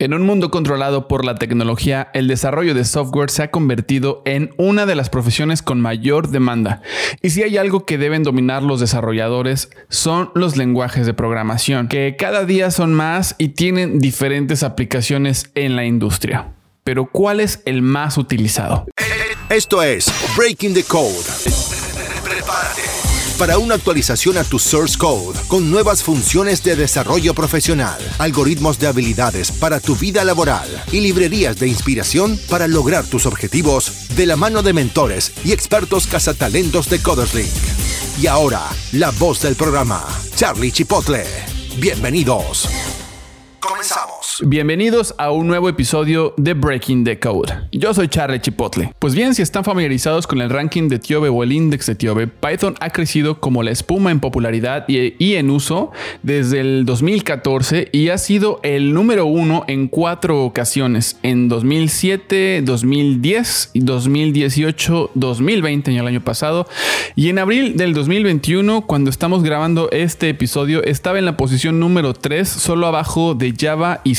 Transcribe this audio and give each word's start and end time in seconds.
En 0.00 0.14
un 0.14 0.22
mundo 0.22 0.52
controlado 0.52 1.08
por 1.08 1.24
la 1.24 1.34
tecnología, 1.34 2.08
el 2.14 2.28
desarrollo 2.28 2.72
de 2.72 2.84
software 2.84 3.30
se 3.30 3.42
ha 3.42 3.50
convertido 3.50 4.22
en 4.26 4.54
una 4.56 4.86
de 4.86 4.94
las 4.94 5.10
profesiones 5.10 5.60
con 5.60 5.80
mayor 5.80 6.28
demanda. 6.28 6.82
Y 7.20 7.30
si 7.30 7.42
hay 7.42 7.56
algo 7.56 7.84
que 7.84 7.98
deben 7.98 8.22
dominar 8.22 8.62
los 8.62 8.78
desarrolladores, 8.78 9.70
son 9.88 10.30
los 10.36 10.56
lenguajes 10.56 11.04
de 11.04 11.14
programación, 11.14 11.88
que 11.88 12.14
cada 12.16 12.44
día 12.44 12.70
son 12.70 12.94
más 12.94 13.34
y 13.38 13.48
tienen 13.48 13.98
diferentes 13.98 14.62
aplicaciones 14.62 15.50
en 15.56 15.74
la 15.74 15.84
industria. 15.84 16.52
Pero 16.84 17.06
¿cuál 17.06 17.40
es 17.40 17.60
el 17.64 17.82
más 17.82 18.18
utilizado? 18.18 18.86
Esto 19.50 19.82
es 19.82 20.12
Breaking 20.36 20.74
the 20.74 20.84
Code. 20.84 21.87
Para 23.38 23.58
una 23.58 23.76
actualización 23.76 24.36
a 24.36 24.42
tu 24.42 24.58
source 24.58 24.98
code 24.98 25.38
con 25.46 25.70
nuevas 25.70 26.02
funciones 26.02 26.64
de 26.64 26.74
desarrollo 26.74 27.34
profesional, 27.34 27.96
algoritmos 28.18 28.80
de 28.80 28.88
habilidades 28.88 29.52
para 29.52 29.78
tu 29.78 29.94
vida 29.94 30.24
laboral 30.24 30.68
y 30.90 31.00
librerías 31.00 31.56
de 31.60 31.68
inspiración 31.68 32.36
para 32.50 32.66
lograr 32.66 33.06
tus 33.06 33.26
objetivos 33.26 34.08
de 34.16 34.26
la 34.26 34.34
mano 34.34 34.64
de 34.64 34.72
mentores 34.72 35.32
y 35.44 35.52
expertos 35.52 36.08
cazatalentos 36.08 36.90
de 36.90 37.00
CodersLink. 37.00 37.52
Y 38.20 38.26
ahora, 38.26 38.62
la 38.90 39.12
voz 39.12 39.40
del 39.42 39.54
programa, 39.54 40.04
Charlie 40.34 40.72
Chipotle. 40.72 41.24
Bienvenidos. 41.76 42.68
Comenzamos. 43.60 44.07
Bienvenidos 44.40 45.16
a 45.18 45.32
un 45.32 45.48
nuevo 45.48 45.68
episodio 45.68 46.32
de 46.36 46.54
Breaking 46.54 47.02
the 47.02 47.18
Code. 47.18 47.52
Yo 47.72 47.92
soy 47.92 48.06
Charlie 48.06 48.40
Chipotle. 48.40 48.92
Pues 49.00 49.16
bien, 49.16 49.34
si 49.34 49.42
están 49.42 49.64
familiarizados 49.64 50.28
con 50.28 50.40
el 50.40 50.48
ranking 50.48 50.88
de 50.88 51.00
Tiobe 51.00 51.28
o 51.28 51.42
el 51.42 51.50
index 51.50 51.86
de 51.86 51.96
Tiobe, 51.96 52.28
Python 52.28 52.76
ha 52.78 52.90
crecido 52.90 53.40
como 53.40 53.64
la 53.64 53.72
espuma 53.72 54.12
en 54.12 54.20
popularidad 54.20 54.84
y, 54.86 55.34
en 55.34 55.50
uso 55.50 55.90
desde 56.22 56.60
el 56.60 56.84
2014 56.84 57.88
y 57.90 58.10
ha 58.10 58.18
sido 58.18 58.60
el 58.62 58.94
número 58.94 59.26
uno 59.26 59.64
en 59.66 59.88
cuatro 59.88 60.44
ocasiones, 60.44 61.18
en 61.24 61.48
2007, 61.48 62.62
2010, 62.62 63.72
2018, 63.74 65.10
2020, 65.14 65.96
el 65.96 66.06
año 66.06 66.20
pasado, 66.20 66.68
y 67.16 67.28
en 67.28 67.40
abril 67.40 67.76
del 67.76 67.92
2021, 67.92 68.86
cuando 68.86 69.10
estamos 69.10 69.42
grabando 69.42 69.90
este 69.90 70.28
episodio, 70.28 70.84
estaba 70.84 71.18
en 71.18 71.24
la 71.24 71.36
posición 71.36 71.80
número 71.80 72.14
3, 72.14 72.48
solo 72.48 72.86
abajo 72.86 73.34
de 73.34 73.52
Java 73.58 74.00
y 74.04 74.14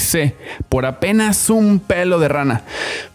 por 0.70 0.86
apenas 0.86 1.50
un 1.50 1.80
pelo 1.80 2.20
de 2.20 2.28
rana. 2.28 2.64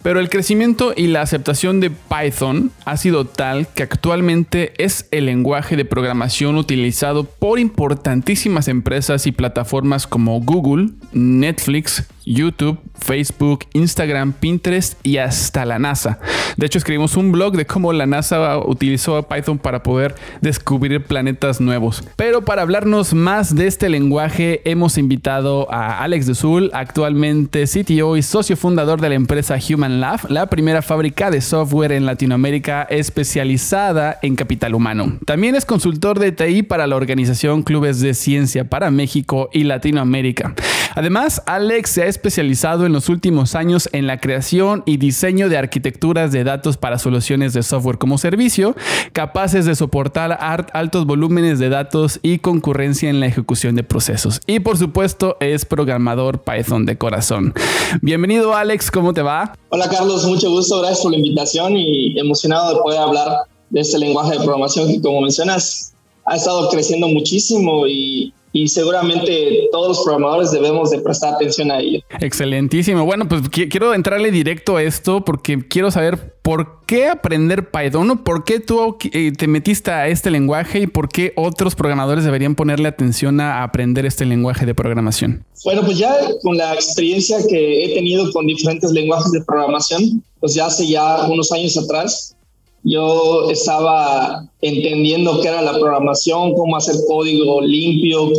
Pero 0.03 0.21
el 0.21 0.29
crecimiento 0.29 0.93
y 0.97 1.07
la 1.09 1.23
aceptación 1.23 1.81
de 1.81 1.91
Python 1.91 2.71
ha 2.85 2.97
sido 2.97 3.25
tal 3.27 3.67
que 3.69 3.83
actualmente 3.83 4.73
es 4.79 5.09
el 5.11 5.27
lenguaje 5.27 5.77
de 5.77 5.85
programación 5.85 6.57
utilizado 6.57 7.25
por 7.25 7.59
importantísimas 7.59 8.69
empresas 8.69 9.27
y 9.27 9.33
plataformas 9.33 10.07
como 10.07 10.41
Google, 10.41 10.91
Netflix, 11.13 12.05
YouTube, 12.25 12.79
Facebook, 12.95 13.67
Instagram, 13.73 14.33
Pinterest 14.33 14.95
y 15.05 15.19
hasta 15.19 15.65
la 15.65 15.79
NASA. 15.79 16.19
De 16.57 16.67
hecho, 16.67 16.79
escribimos 16.79 17.17
un 17.17 17.33
blog 17.33 17.57
de 17.57 17.67
cómo 17.67 17.93
la 17.93 18.07
NASA 18.07 18.59
utilizó 18.59 19.23
Python 19.25 19.59
para 19.59 19.83
poder 19.83 20.15
descubrir 20.41 21.03
planetas 21.03 21.61
nuevos. 21.61 22.05
Pero 22.17 22.45
para 22.45 22.63
hablarnos 22.63 23.15
más 23.15 23.55
de 23.55 23.67
este 23.67 23.89
lenguaje, 23.89 24.63
hemos 24.65 24.99
invitado 24.99 25.73
a 25.73 26.03
Alex 26.03 26.27
de 26.27 26.35
actualmente 26.73 27.65
CTO 27.65 28.17
y 28.17 28.23
socio 28.23 28.57
fundador 28.57 29.01
de 29.01 29.09
la 29.09 29.15
empresa 29.15 29.57
Human 29.69 30.01
Lab, 30.01 30.31
la 30.31 30.47
primera 30.47 30.83
fábrica 30.83 31.31
de 31.31 31.41
software 31.41 31.93
en 31.93 32.07
Latinoamérica 32.07 32.87
especializada 32.91 34.19
en 34.23 34.37
capital 34.37 34.75
humano. 34.75 35.19
También 35.25 35.55
es 35.55 35.65
consultor 35.65 36.19
de 36.19 36.33
TI 36.33 36.63
para 36.63 36.87
la 36.87 36.97
organización 36.97 37.63
Clubes 37.63 38.01
de 38.01 38.15
Ciencia 38.15 38.65
para 38.69 38.91
México 38.91 39.49
y 39.53 39.65
Latinoamérica. 39.65 40.55
Además, 40.95 41.43
Alex 41.47 41.91
se 41.91 42.03
ha 42.03 42.07
especializado 42.07 42.87
en 42.87 42.93
los 42.93 43.09
últimos 43.09 43.57
años 43.57 43.89
en 43.93 44.07
la 44.07 44.19
creación 44.19 44.85
y 44.87 44.97
diseño 44.97 45.49
de 45.49 45.59
arquitecturas 45.59 46.31
de 46.31 46.45
datos 46.45 46.77
para 46.77 46.99
soluciones 46.99 47.53
de 47.53 47.65
software 47.65 47.99
como 47.99 48.17
servicio, 48.17 48.77
capaces 49.13 49.67
de 49.67 49.75
soportar 49.75 50.39
altos 50.73 51.05
volúmenes 51.05 51.59
de 51.59 51.69
datos 51.69 52.21
y 52.23 52.39
concurrencia 52.39 53.11
en 53.11 53.19
la 53.19 53.27
ejecución 53.27 53.75
de 53.75 53.83
procesos. 53.83 54.41
Y 54.47 54.61
por 54.61 54.79
supuesto, 54.79 55.37
es 55.41 55.65
programador 55.65 56.43
Python 56.43 56.87
de 56.87 56.97
corazón. 56.97 57.55
Bienvenido 58.01 58.55
Alex, 58.55 58.91
¿cómo 58.91 59.13
te 59.13 59.23
va? 59.23 59.57
Hola 59.71 59.89
Carlos, 59.89 60.25
mucho 60.27 60.51
gusto, 60.51 60.79
gracias 60.79 61.01
por 61.01 61.11
la 61.11 61.19
invitación 61.19 61.77
y 61.77 62.19
emocionado 62.19 62.73
de 62.73 62.81
poder 62.81 63.01
hablar 63.01 63.29
de 63.71 63.81
este 63.81 63.99
lenguaje 63.99 64.33
de 64.33 64.45
programación 64.45 64.89
que 64.89 65.01
como 65.01 65.23
mencionas 65.23 65.93
ha 66.25 66.37
estado 66.37 66.69
creciendo 66.69 67.09
muchísimo 67.09 67.87
y 67.89 68.33
y 68.55 68.69
seguramente 68.69 69.69
todos 69.73 69.89
los 69.89 70.05
programadores 70.05 70.53
debemos 70.53 70.91
de 70.93 71.01
prestar 71.01 71.35
atención 71.35 71.73
a 71.73 71.81
ello. 71.81 71.99
Excelentísimo. 72.21 73.05
Bueno, 73.05 73.29
pues 73.29 73.43
quiero 73.51 73.93
entrarle 73.93 74.31
directo 74.31 74.77
a 74.77 74.83
esto 74.85 75.25
porque 75.25 75.67
quiero 75.67 75.91
saber 75.91 76.37
por 76.41 76.87
qué 76.87 77.09
aprender 77.09 77.73
Python, 77.73 78.17
por 78.19 78.45
qué 78.45 78.61
tú 78.61 78.97
eh, 79.11 79.33
te 79.33 79.49
metiste 79.49 79.91
a 79.91 80.07
este 80.07 80.31
lenguaje 80.31 80.79
y 80.79 80.87
por 80.87 81.09
qué 81.09 81.33
otros 81.35 81.75
programadores 81.75 82.25
deberían 82.25 82.55
ponerle 82.55 82.87
atención 82.87 83.41
a 83.41 83.65
aprender 83.65 84.07
este 84.07 84.25
lenguaje 84.25 84.65
de 84.65 84.75
programación. 84.75 85.45
Bueno, 85.65 85.83
pues 85.85 85.99
ya 85.99 86.15
con 86.43 86.57
la 86.57 86.75
experiencia 86.75 87.39
que 87.49 87.87
he 87.87 87.95
tenido 87.95 88.31
con 88.33 88.47
diferentes 88.47 88.93
lenguajes 88.93 89.33
de 89.33 89.43
programación, 89.43 90.23
pues 90.39 90.55
ya 90.55 90.67
hace 90.67 90.87
ya 90.87 91.27
unos 91.27 91.51
años 91.51 91.77
atrás, 91.77 92.37
yo 92.85 93.51
estaba 93.51 94.47
entendiendo 94.61 95.41
qué 95.41 95.49
era 95.49 95.63
la 95.63 95.79
programación, 95.79 96.53
cómo 96.55 96.77
hacer 96.77 96.97
código 97.09 97.63
limpio, 97.63 98.31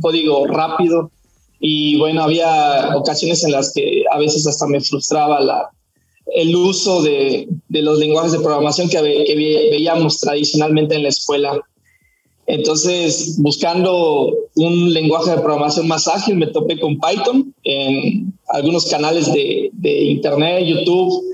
código 0.00 0.46
rápido. 0.46 1.10
Y 1.58 1.96
bueno, 1.96 2.22
había 2.22 2.90
ocasiones 2.96 3.42
en 3.44 3.52
las 3.52 3.72
que 3.72 4.04
a 4.12 4.18
veces 4.18 4.46
hasta 4.46 4.66
me 4.66 4.82
frustraba 4.82 5.70
el 6.34 6.54
uso 6.54 7.02
de, 7.02 7.48
los 7.70 7.98
lenguajes 7.98 8.32
de 8.32 8.40
programación 8.40 8.90
que, 8.90 9.00
veíamos 9.00 10.20
tradicionalmente 10.20 10.96
en 10.96 11.04
la 11.04 11.08
escuela. 11.08 11.58
Entonces, 12.46 13.38
buscando 13.38 14.34
un 14.56 14.92
lenguaje 14.92 15.30
de 15.30 15.38
programación 15.38 15.88
más 15.88 16.08
ágil, 16.08 16.36
me 16.36 16.48
topé 16.48 16.78
con 16.78 17.00
Python 17.00 17.54
en 17.64 18.34
algunos 18.48 18.84
canales 18.84 19.32
de 19.32 20.04
Internet, 20.04 20.62
YouTube, 20.66 21.24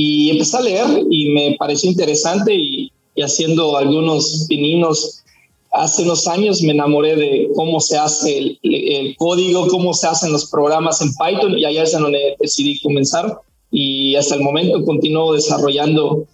y 0.00 0.30
empecé 0.30 0.56
a 0.56 0.60
leer 0.60 0.86
y 1.10 1.30
me 1.30 1.56
pareció 1.58 1.90
interesante 1.90 2.54
y, 2.54 2.92
haciendo 3.20 3.76
algunos 3.76 4.46
pininos. 4.48 5.24
Hace 5.72 6.04
unos 6.04 6.28
años 6.28 6.62
me 6.62 6.70
enamoré 6.70 7.16
de 7.16 7.48
cómo 7.56 7.80
se 7.80 7.98
hace 7.98 8.38
el, 8.38 8.58
el, 8.62 9.16
código, 9.16 9.66
cómo 9.66 9.92
se 9.92 10.06
hacen 10.06 10.30
los 10.30 10.48
programas 10.48 11.02
en 11.02 11.10
Python 11.14 11.58
y 11.58 11.64
allá 11.64 11.82
es 11.82 11.92
donde 11.92 12.36
decidí 12.38 12.78
comenzar 12.80 13.40
y 13.72 14.14
hasta 14.14 14.36
el 14.36 14.42
momento 14.42 14.84
continúo 14.84 15.34
desarrollando 15.34 16.26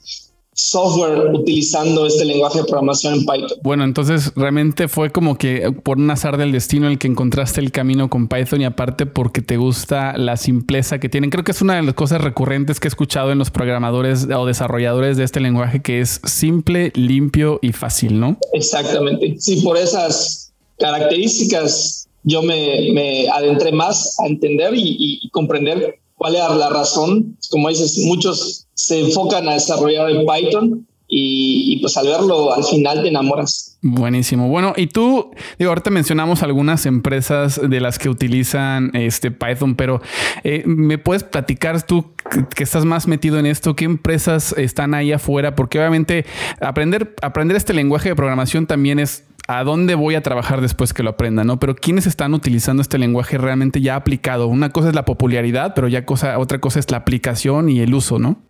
software 0.55 1.35
utilizando 1.35 2.07
este 2.07 2.25
lenguaje 2.25 2.61
de 2.61 2.65
programación 2.65 3.15
en 3.15 3.21
Python. 3.21 3.59
Bueno, 3.63 3.85
entonces 3.85 4.33
realmente 4.37 4.89
fue 4.89 5.11
como 5.11 5.37
que 5.37 5.73
por 5.83 5.99
un 5.99 6.11
azar 6.11 6.37
del 6.37 6.53
destino 6.53 6.89
el 6.89 6.99
que 6.99 7.09
encontraste 7.09 7.61
el 7.61 7.73
camino 7.73 8.09
con 8.09 8.29
Python 8.29 8.61
y 8.61 8.65
aparte 8.65 9.07
porque 9.07 9.43
te 9.43 9.57
gusta 9.57 10.17
la 10.17 10.37
simpleza 10.37 10.99
que 11.01 11.09
tienen. 11.09 11.31
Creo 11.31 11.45
que 11.45 11.53
es 11.53 11.61
una 11.61 11.75
de 11.75 11.83
las 11.83 11.95
cosas 11.95 12.21
recurrentes 12.21 12.79
que 12.79 12.87
he 12.87 12.91
escuchado 12.91 13.33
en 13.33 13.39
los 13.39 13.51
programadores 13.51 14.29
o 14.35 14.47
desarrolladores 14.47 15.17
de 15.17 15.25
este 15.25 15.41
lenguaje 15.41 15.83
que 15.83 16.01
es 16.01 16.21
simple, 16.25 16.93
limpio 16.95 17.59
y 17.61 17.73
fácil, 17.73 18.21
¿no? 18.21 18.39
Exactamente. 18.53 19.35
Sí, 19.39 19.61
por 19.63 19.77
esas 19.77 20.53
características 20.79 22.09
yo 22.23 22.43
me, 22.43 23.29
adentré 23.29 23.73
más 23.73 24.17
a 24.21 24.27
entender 24.27 24.75
y, 24.75 24.97
y 24.99 25.29
comprender 25.31 25.99
cuál 26.17 26.37
era 26.37 26.55
la 26.55 26.71
razón. 26.71 27.37
Como 27.51 27.69
dices, 27.69 27.99
muchos 28.05 28.67
se 28.75 29.01
enfocan 29.01 29.49
a 29.49 29.55
desarrollar 29.55 30.11
en 30.11 30.27
Python 30.27 30.87
y, 31.07 31.79
pues 31.81 31.97
al 31.97 32.07
verlo 32.09 32.53
al 32.53 32.65
final 32.65 33.03
te 33.03 33.09
enamoras. 33.09 33.79
Buenísimo. 33.83 34.49
Bueno, 34.49 34.73
y 34.77 34.87
tú, 34.87 35.31
digo, 35.59 35.71
ahorita 35.71 35.91
mencionamos 35.91 36.43
algunas 36.43 36.87
empresas 36.87 37.61
de 37.63 37.81
las 37.81 37.99
que 37.99 38.09
utilizan 38.09 38.91
este 38.95 39.31
Python, 39.31 39.77
pero 39.77 40.01
eh, 40.43 40.63
¿me 40.67 40.99
puedes 40.99 41.23
platicar 41.23 41.83
tú 41.87 42.07
que 42.55 42.65
estás 42.65 42.85
más 42.85 43.07
metido 43.07 43.39
en 43.39 43.47
esto? 43.47 43.77
¿Qué 43.77 43.85
empresas 43.85 44.55
están 44.57 44.95
ahí 44.95 45.13
afuera? 45.13 45.55
Porque 45.55 45.79
obviamente 45.79 46.25
aprender, 46.61 47.15
aprender 47.21 47.57
este 47.57 47.75
lenguaje 47.75 48.09
de 48.09 48.17
programación 48.17 48.67
también 48.67 48.99
es 48.99 49.25
a 49.47 49.65
dónde 49.65 49.95
voy 49.95 50.15
a 50.15 50.23
trabajar 50.23 50.61
después 50.61 50.93
que 50.95 51.03
lo 51.03 51.11
aprenda, 51.11 51.45
¿no? 51.45 51.61
Pero 51.61 51.75
quiénes 51.75 52.07
están 52.07 52.35
utilizando 52.35 52.81
este 52.81 52.99
lenguaje 52.99 53.37
realmente 53.37 53.81
ya 53.81 53.97
aplicado. 53.97 54.47
Una 54.47 54.71
cosa 54.71 54.89
es 54.89 54.95
la 54.95 55.05
popularidad, 55.05 55.73
pero 55.75 55.89
ya 55.89 56.07
cosa, 56.07 56.39
otra 56.39 56.61
cosa 56.61 56.79
es 56.79 56.91
la 56.91 56.99
aplicación 56.99 57.69
y 57.69 57.81
el 57.81 57.95
uso, 57.95 58.19
¿no? 58.19 58.41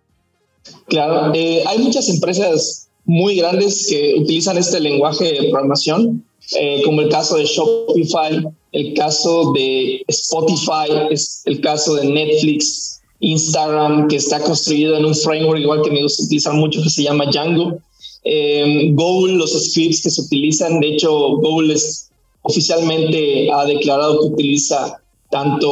Claro, 0.87 1.33
eh, 1.35 1.63
hay 1.67 1.79
muchas 1.79 2.09
empresas 2.09 2.89
muy 3.05 3.37
grandes 3.37 3.87
que 3.89 4.15
utilizan 4.19 4.57
este 4.57 4.81
lenguaje 4.81 5.25
de 5.25 5.51
programación, 5.51 6.25
eh, 6.59 6.81
como 6.85 7.01
el 7.03 7.09
caso 7.09 7.37
de 7.37 7.45
Shopify, 7.45 8.47
el 8.73 8.95
caso 8.95 9.53
de 9.53 10.03
Spotify, 10.09 10.91
es 11.11 11.43
el 11.45 11.61
caso 11.61 11.97
de 11.97 12.07
Netflix, 12.07 13.01
Instagram, 13.21 14.09
que 14.09 14.17
está 14.17 14.41
construido 14.41 14.97
en 14.97 15.05
un 15.05 15.15
framework 15.15 15.61
igual 15.61 15.83
que 15.83 15.91
me 15.91 16.03
gusta 16.03 16.25
utilizar 16.25 16.55
mucho, 16.55 16.83
que 16.83 16.91
se 16.91 17.03
llama 17.03 17.27
Django. 17.27 17.79
Eh, 18.25 18.91
Google, 18.93 19.35
los 19.35 19.53
scripts 19.53 20.03
que 20.03 20.11
se 20.11 20.23
utilizan, 20.23 20.81
de 20.81 20.95
hecho, 20.95 21.37
Google 21.37 21.75
es, 21.75 22.11
oficialmente 22.43 23.51
ha 23.53 23.65
declarado 23.67 24.21
que 24.21 24.27
utiliza 24.29 25.01
tanto 25.31 25.69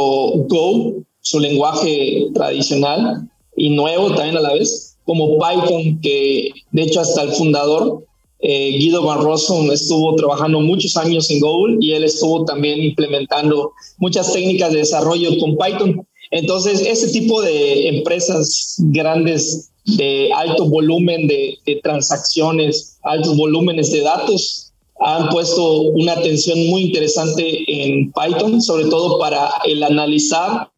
Go 0.49 0.95
su 1.21 1.39
lenguaje 1.41 2.29
tradicional 2.35 3.29
y 3.57 3.71
nuevo 3.71 4.15
también 4.15 4.37
a 4.37 4.41
la 4.41 4.55
vez, 4.55 4.97
como 5.05 5.39
Python, 5.39 6.01
que 6.01 6.51
de 6.73 6.83
hecho 6.83 7.01
hasta 7.01 7.23
el 7.23 7.33
fundador, 7.33 8.05
eh, 8.41 8.77
Guido 8.79 9.05
Van 9.05 9.23
Rossum, 9.23 9.71
estuvo 9.71 10.17
trabajando 10.17 10.61
muchos 10.61 10.97
años 10.97 11.31
en 11.31 11.41
Google 11.41 11.77
y 11.81 11.93
él 11.93 12.05
estuvo 12.05 12.45
también 12.45 12.83
implementando 12.83 13.73
muchas 13.99 14.33
técnicas 14.33 14.73
de 14.73 14.79
desarrollo 14.79 15.31
con 15.39 15.57
Python. 15.57 16.07
Entonces, 16.33 16.81
ese 16.81 17.09
tipo 17.13 17.41
de 17.41 17.89
empresas 17.89 18.77
grandes 18.79 19.71
de 19.85 20.31
alto 20.33 20.67
volumen 20.67 21.27
de, 21.27 21.59
de 21.67 21.81
transacciones, 21.83 22.99
altos 23.03 23.37
volúmenes 23.37 23.91
de 23.91 24.01
datos, 24.01 24.73
han 25.05 25.29
puesto 25.31 25.81
una 25.81 26.13
atención 26.13 26.67
muy 26.69 26.83
interesante 26.83 27.65
en 27.67 28.13
Python, 28.13 28.63
sobre 28.63 28.85
todo 28.87 29.19
para 29.19 29.51
el 29.65 29.83
analizar, 29.83 30.71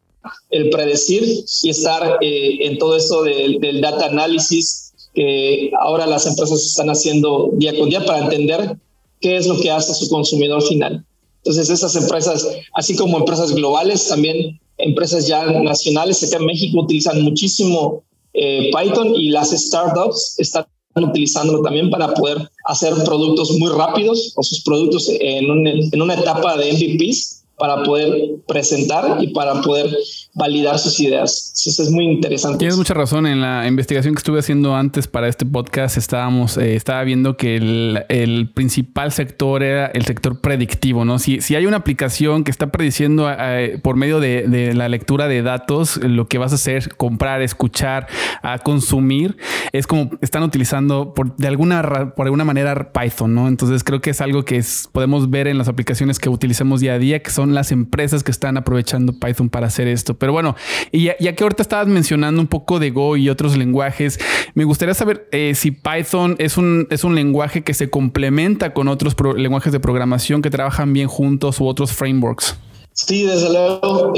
el 0.49 0.69
predecir 0.69 1.45
y 1.63 1.69
estar 1.69 2.17
eh, 2.21 2.57
en 2.61 2.77
todo 2.77 2.95
eso 2.95 3.23
del, 3.23 3.81
data 3.81 4.07
análisis 4.07 4.93
que 5.13 5.71
ahora 5.79 6.07
las 6.07 6.25
empresas 6.25 6.61
están 6.63 6.89
haciendo 6.89 7.51
día 7.53 7.77
con 7.77 7.89
día 7.89 8.03
para 8.05 8.25
entender 8.25 8.77
qué 9.21 9.37
es 9.37 9.47
lo 9.47 9.59
que 9.59 9.71
hace 9.71 9.93
su 9.93 10.09
consumidor 10.09 10.61
final. 10.63 11.05
Entonces 11.37 11.69
esas 11.69 11.95
empresas, 11.95 12.47
así 12.73 12.95
como 12.95 13.19
empresas 13.19 13.53
globales, 13.53 14.07
también 14.07 14.59
empresas 14.77 15.27
ya 15.27 15.45
nacionales 15.45 16.23
acá 16.23 16.37
en 16.37 16.47
México 16.47 16.81
utilizan 16.81 17.21
muchísimo 17.21 18.03
eh, 18.35 18.71
Python 18.71 19.15
y 19.15 19.29
las 19.29 19.51
startups 19.51 20.35
están 20.37 20.65
utilizándolo 20.95 21.61
también 21.61 21.89
para 21.89 22.13
poder 22.13 22.49
hacer 22.65 22.93
productos 23.03 23.51
muy 23.59 23.69
rápidos 23.69 24.33
o 24.35 24.43
sus 24.43 24.63
productos 24.63 25.09
en, 25.19 25.67
en 25.67 26.01
una 26.01 26.13
etapa 26.13 26.57
de 26.57 26.71
MVPs 26.73 27.44
para 27.57 27.83
poder 27.83 28.13
presentar 28.47 29.17
y 29.21 29.27
para 29.27 29.61
poder 29.61 29.89
validar 30.33 30.77
sus 30.77 30.99
ideas. 30.99 31.53
Eso 31.65 31.83
es 31.83 31.89
muy 31.89 32.05
interesante. 32.05 32.57
Tienes 32.57 32.77
mucha 32.77 32.93
razón. 32.93 33.25
En 33.25 33.41
la 33.41 33.65
investigación 33.67 34.13
que 34.13 34.19
estuve 34.19 34.39
haciendo 34.39 34.75
antes 34.75 35.07
para 35.07 35.27
este 35.27 35.45
podcast, 35.45 35.97
estábamos, 35.97 36.57
eh, 36.57 36.75
estaba 36.75 37.03
viendo 37.03 37.37
que 37.37 37.55
el, 37.55 38.51
principal 38.53 39.11
sector 39.11 39.63
era 39.63 39.87
el 39.87 40.05
sector 40.05 40.39
predictivo, 40.41 41.05
¿no? 41.05 41.19
Si, 41.19 41.41
si 41.41 41.55
hay 41.55 41.65
una 41.65 41.77
aplicación 41.77 42.43
que 42.43 42.51
está 42.51 42.71
prediciendo 42.71 43.29
eh, 43.31 43.79
por 43.81 43.95
medio 43.95 44.19
de, 44.19 44.73
la 44.75 44.89
lectura 44.89 45.27
de 45.27 45.41
datos, 45.41 45.97
lo 45.97 46.27
que 46.27 46.37
vas 46.37 46.51
a 46.51 46.55
hacer, 46.55 46.95
comprar, 46.95 47.41
escuchar, 47.41 48.07
a 48.41 48.59
consumir, 48.59 49.37
es 49.71 49.87
como 49.87 50.11
están 50.21 50.43
utilizando 50.43 51.13
por, 51.13 51.35
de 51.35 51.47
alguna, 51.47 52.13
por 52.15 52.27
alguna 52.27 52.43
manera 52.43 52.91
Python, 52.91 53.33
¿no? 53.33 53.47
Entonces 53.47 53.83
creo 53.83 54.01
que 54.01 54.11
es 54.11 54.21
algo 54.21 54.43
que 54.43 54.63
podemos 54.91 55.29
ver 55.29 55.47
en 55.47 55.57
las 55.57 55.67
aplicaciones 55.67 56.19
que 56.19 56.29
utilicemos 56.29 56.81
día 56.81 56.93
a 56.93 56.99
día, 56.99 57.21
que 57.21 57.31
son 57.31 57.44
las 57.53 57.71
empresas 57.71 58.23
que 58.23 58.31
están 58.31 58.57
aprovechando 58.57 59.13
Python 59.19 59.49
para 59.49 59.67
hacer 59.67 59.87
esto. 59.87 60.15
Pero 60.15 60.31
bueno, 60.31 60.55
y 60.91 61.03
ya, 61.03 61.35
que 61.35 61.43
ahorita 61.43 61.61
estabas 61.61 61.87
mencionando 61.87 62.41
un 62.41 62.47
poco 62.47 62.79
de 62.79 62.91
Go 62.91 63.17
y 63.17 63.29
otros 63.29 63.57
lenguajes, 63.57 64.19
me 64.53 64.63
gustaría 64.63 64.93
saber 64.93 65.27
eh, 65.31 65.53
si 65.55 65.71
Python 65.71 66.35
es 66.39 66.57
un, 66.57 66.87
es 66.89 67.03
un 67.03 67.15
lenguaje 67.15 67.63
que 67.63 67.73
se 67.73 67.89
complementa 67.89 68.73
con 68.73 68.87
otros 68.87 69.15
lenguajes 69.35 69.71
de 69.71 69.79
programación 69.79 70.41
que 70.41 70.49
trabajan 70.49 70.93
bien 70.93 71.07
juntos 71.07 71.59
u 71.59 71.67
otros 71.67 71.91
frameworks. 71.91 72.55
Sí, 72.93 73.23
desde 73.23 73.49
luego. 73.51 74.13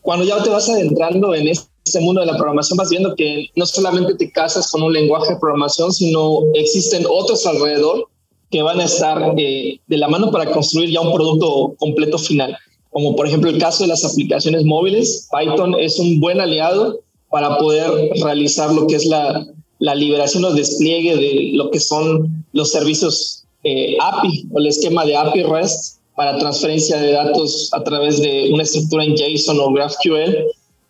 cuando 0.00 0.24
ya 0.24 0.42
te 0.42 0.50
vas 0.50 0.68
adentrando 0.68 1.34
en 1.34 1.48
este 1.48 2.00
mundo 2.00 2.20
de 2.20 2.28
la 2.28 2.36
programación, 2.36 2.76
vas 2.76 2.90
viendo 2.90 3.14
que 3.16 3.48
no 3.56 3.66
solamente 3.66 4.14
te 4.14 4.30
casas 4.30 4.70
con 4.70 4.82
un 4.82 4.92
lenguaje 4.92 5.34
de 5.34 5.40
programación, 5.40 5.92
sino 5.92 6.42
existen 6.54 7.04
otros 7.08 7.44
alrededor 7.44 8.08
que 8.52 8.62
van 8.62 8.80
a 8.80 8.84
estar 8.84 9.34
eh, 9.38 9.80
de 9.86 9.96
la 9.96 10.08
mano 10.08 10.30
para 10.30 10.52
construir 10.52 10.90
ya 10.90 11.00
un 11.00 11.12
producto 11.12 11.74
completo 11.78 12.18
final. 12.18 12.56
Como 12.90 13.16
por 13.16 13.26
ejemplo 13.26 13.48
el 13.48 13.58
caso 13.58 13.82
de 13.82 13.88
las 13.88 14.04
aplicaciones 14.04 14.64
móviles, 14.64 15.28
Python 15.32 15.74
es 15.80 15.98
un 15.98 16.20
buen 16.20 16.38
aliado 16.38 17.00
para 17.30 17.56
poder 17.56 17.90
realizar 18.22 18.70
lo 18.72 18.86
que 18.86 18.96
es 18.96 19.06
la, 19.06 19.46
la 19.78 19.94
liberación 19.94 20.44
o 20.44 20.52
despliegue 20.52 21.16
de 21.16 21.50
lo 21.54 21.70
que 21.70 21.80
son 21.80 22.44
los 22.52 22.70
servicios 22.70 23.44
eh, 23.64 23.96
API 23.98 24.48
o 24.52 24.58
el 24.58 24.66
esquema 24.66 25.06
de 25.06 25.16
API 25.16 25.44
REST 25.44 26.00
para 26.14 26.36
transferencia 26.36 27.00
de 27.00 27.12
datos 27.12 27.70
a 27.72 27.82
través 27.82 28.20
de 28.20 28.50
una 28.52 28.64
estructura 28.64 29.04
en 29.04 29.16
JSON 29.16 29.58
o 29.60 29.72
GraphQL. 29.72 30.36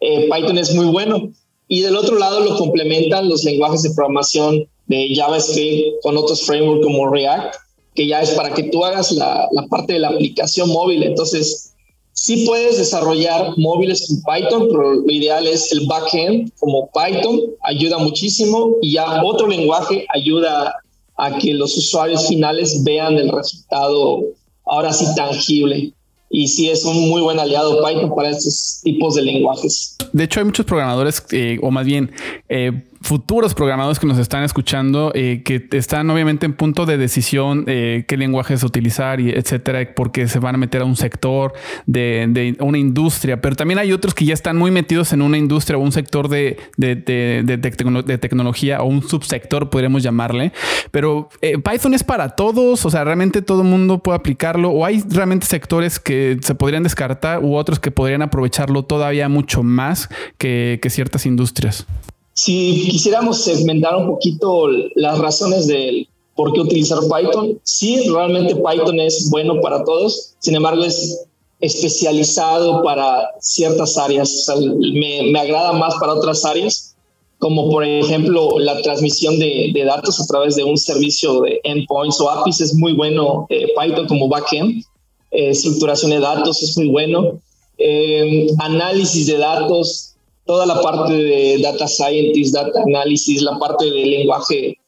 Eh, 0.00 0.28
Python 0.28 0.58
es 0.58 0.74
muy 0.74 0.86
bueno. 0.86 1.30
Y 1.68 1.82
del 1.82 1.96
otro 1.96 2.18
lado 2.18 2.40
lo 2.40 2.56
complementan 2.58 3.28
los 3.28 3.44
lenguajes 3.44 3.82
de 3.82 3.94
programación 3.94 4.66
de 4.92 5.14
JavaScript 5.14 6.02
con 6.02 6.16
otros 6.16 6.42
frameworks 6.42 6.84
como 6.84 7.08
React, 7.08 7.56
que 7.94 8.06
ya 8.06 8.20
es 8.20 8.30
para 8.30 8.52
que 8.52 8.64
tú 8.64 8.84
hagas 8.84 9.12
la, 9.12 9.48
la 9.52 9.66
parte 9.68 9.94
de 9.94 9.98
la 10.00 10.08
aplicación 10.08 10.68
móvil. 10.68 11.02
Entonces, 11.02 11.72
sí 12.12 12.44
puedes 12.46 12.78
desarrollar 12.78 13.52
móviles 13.56 14.06
con 14.06 14.22
Python, 14.34 14.68
pero 14.68 14.94
lo 14.94 15.10
ideal 15.10 15.46
es 15.46 15.72
el 15.72 15.86
backend 15.86 16.52
como 16.58 16.90
Python, 16.92 17.40
ayuda 17.62 17.98
muchísimo 17.98 18.76
y 18.82 18.92
ya 18.92 19.22
otro 19.24 19.48
lenguaje 19.48 20.06
ayuda 20.14 20.74
a 21.16 21.38
que 21.38 21.54
los 21.54 21.76
usuarios 21.76 22.28
finales 22.28 22.82
vean 22.84 23.16
el 23.16 23.30
resultado 23.30 24.24
ahora 24.64 24.92
sí 24.92 25.06
tangible 25.14 25.92
y 26.30 26.48
sí 26.48 26.70
es 26.70 26.84
un 26.84 27.08
muy 27.10 27.20
buen 27.20 27.38
aliado 27.38 27.84
Python 27.84 28.14
para 28.14 28.30
estos 28.30 28.80
tipos 28.82 29.14
de 29.14 29.22
lenguajes. 29.22 29.96
De 30.12 30.24
hecho, 30.24 30.40
hay 30.40 30.46
muchos 30.46 30.64
programadores, 30.64 31.22
eh, 31.30 31.58
o 31.62 31.70
más 31.70 31.84
bien 31.84 32.10
eh, 32.48 32.72
futuros 33.02 33.54
programadores 33.54 33.98
que 33.98 34.06
nos 34.06 34.18
están 34.18 34.42
escuchando, 34.44 35.12
eh, 35.14 35.42
que 35.44 35.66
están 35.72 36.08
obviamente 36.10 36.46
en 36.46 36.54
punto 36.54 36.86
de 36.86 36.96
decisión 36.96 37.64
qué 37.64 38.16
lenguajes 38.16 38.62
utilizar 38.62 39.20
y 39.20 39.30
etcétera, 39.30 39.94
porque 39.94 40.28
se 40.28 40.38
van 40.38 40.54
a 40.54 40.58
meter 40.58 40.82
a 40.82 40.84
un 40.84 40.96
sector 40.96 41.52
de, 41.86 42.56
una 42.60 42.78
industria. 42.78 43.40
Pero 43.40 43.56
también 43.56 43.78
hay 43.78 43.92
otros 43.92 44.14
que 44.14 44.24
ya 44.24 44.34
están 44.34 44.56
muy 44.56 44.70
metidos 44.70 45.12
en 45.12 45.22
una 45.22 45.38
industria 45.38 45.78
o 45.78 45.80
un 45.80 45.92
sector 45.92 46.28
de, 46.28 46.58
de 46.76 48.18
tecnología 48.18 48.82
o 48.82 48.86
un 48.86 49.02
subsector, 49.02 49.70
podríamos 49.70 50.02
llamarle. 50.02 50.52
Pero 50.90 51.28
Python 51.40 51.94
es 51.94 52.04
para 52.04 52.30
todos, 52.30 52.84
o 52.84 52.90
sea, 52.90 53.04
realmente 53.04 53.42
todo 53.42 53.62
el 53.62 53.68
mundo 53.68 53.98
puede 53.98 54.18
aplicarlo, 54.18 54.70
o 54.70 54.84
hay 54.84 55.02
realmente 55.08 55.46
sectores 55.46 55.98
que 55.98 56.38
se 56.42 56.54
podrían 56.54 56.82
descartar 56.82 57.42
u 57.42 57.56
otros 57.56 57.78
que 57.78 57.90
podrían 57.90 58.22
aprovecharlo 58.22 58.84
todavía 58.84 59.28
mucho 59.28 59.62
más 59.62 60.08
que, 60.38 60.80
ciertas 60.90 61.24
industrias? 61.26 61.86
Si 62.34 62.88
quisiéramos 62.90 63.42
segmentar 63.44 63.94
un 63.96 64.06
poquito 64.06 64.68
las 64.94 65.18
razones 65.18 65.66
de 65.66 66.08
por 66.34 66.52
qué 66.52 66.60
utilizar 66.60 66.98
Python, 67.00 67.60
sí, 67.62 68.08
realmente 68.08 68.56
Python 68.56 69.00
es 69.00 69.28
bueno 69.30 69.60
para 69.60 69.84
todos, 69.84 70.34
sin 70.38 70.54
embargo 70.54 70.82
es 70.84 71.26
especializado 71.60 72.82
para 72.82 73.30
ciertas 73.38 73.96
áreas, 73.96 74.46
me, 74.58 75.30
me, 75.30 75.38
agrada 75.38 75.72
más 75.72 75.94
para 76.00 76.14
otras 76.14 76.44
áreas, 76.44 76.96
como 77.38 77.70
por 77.70 77.84
ejemplo 77.84 78.58
la 78.58 78.80
transmisión 78.82 79.38
de, 79.38 79.70
de, 79.72 79.84
datos 79.84 80.20
a 80.20 80.26
través 80.26 80.56
de 80.56 80.64
un 80.64 80.76
servicio 80.76 81.42
de 81.42 81.60
endpoints 81.64 82.20
o 82.20 82.30
APIs, 82.30 82.60
es 82.60 82.74
muy 82.74 82.94
bueno 82.94 83.46
eh, 83.48 83.66
Python 83.78 84.06
como 84.08 84.28
backend, 84.28 84.84
eh, 85.30 85.50
estructuración 85.50 86.10
de 86.10 86.20
datos 86.20 86.62
es 86.62 86.76
muy 86.76 86.88
bueno, 86.88 87.40
eh, 87.78 88.48
análisis 88.58 89.26
de 89.26 89.38
datos, 89.38 90.11
toda 90.46 90.66
la 90.66 90.80
parte 90.80 91.12
de 91.12 91.58
data 91.62 91.86
scientist, 91.86 92.54
data 92.54 92.82
analysis, 92.82 93.42
la 93.42 93.58
parte 93.58 93.84
de 93.84 94.06
lenguaje, 94.06 94.78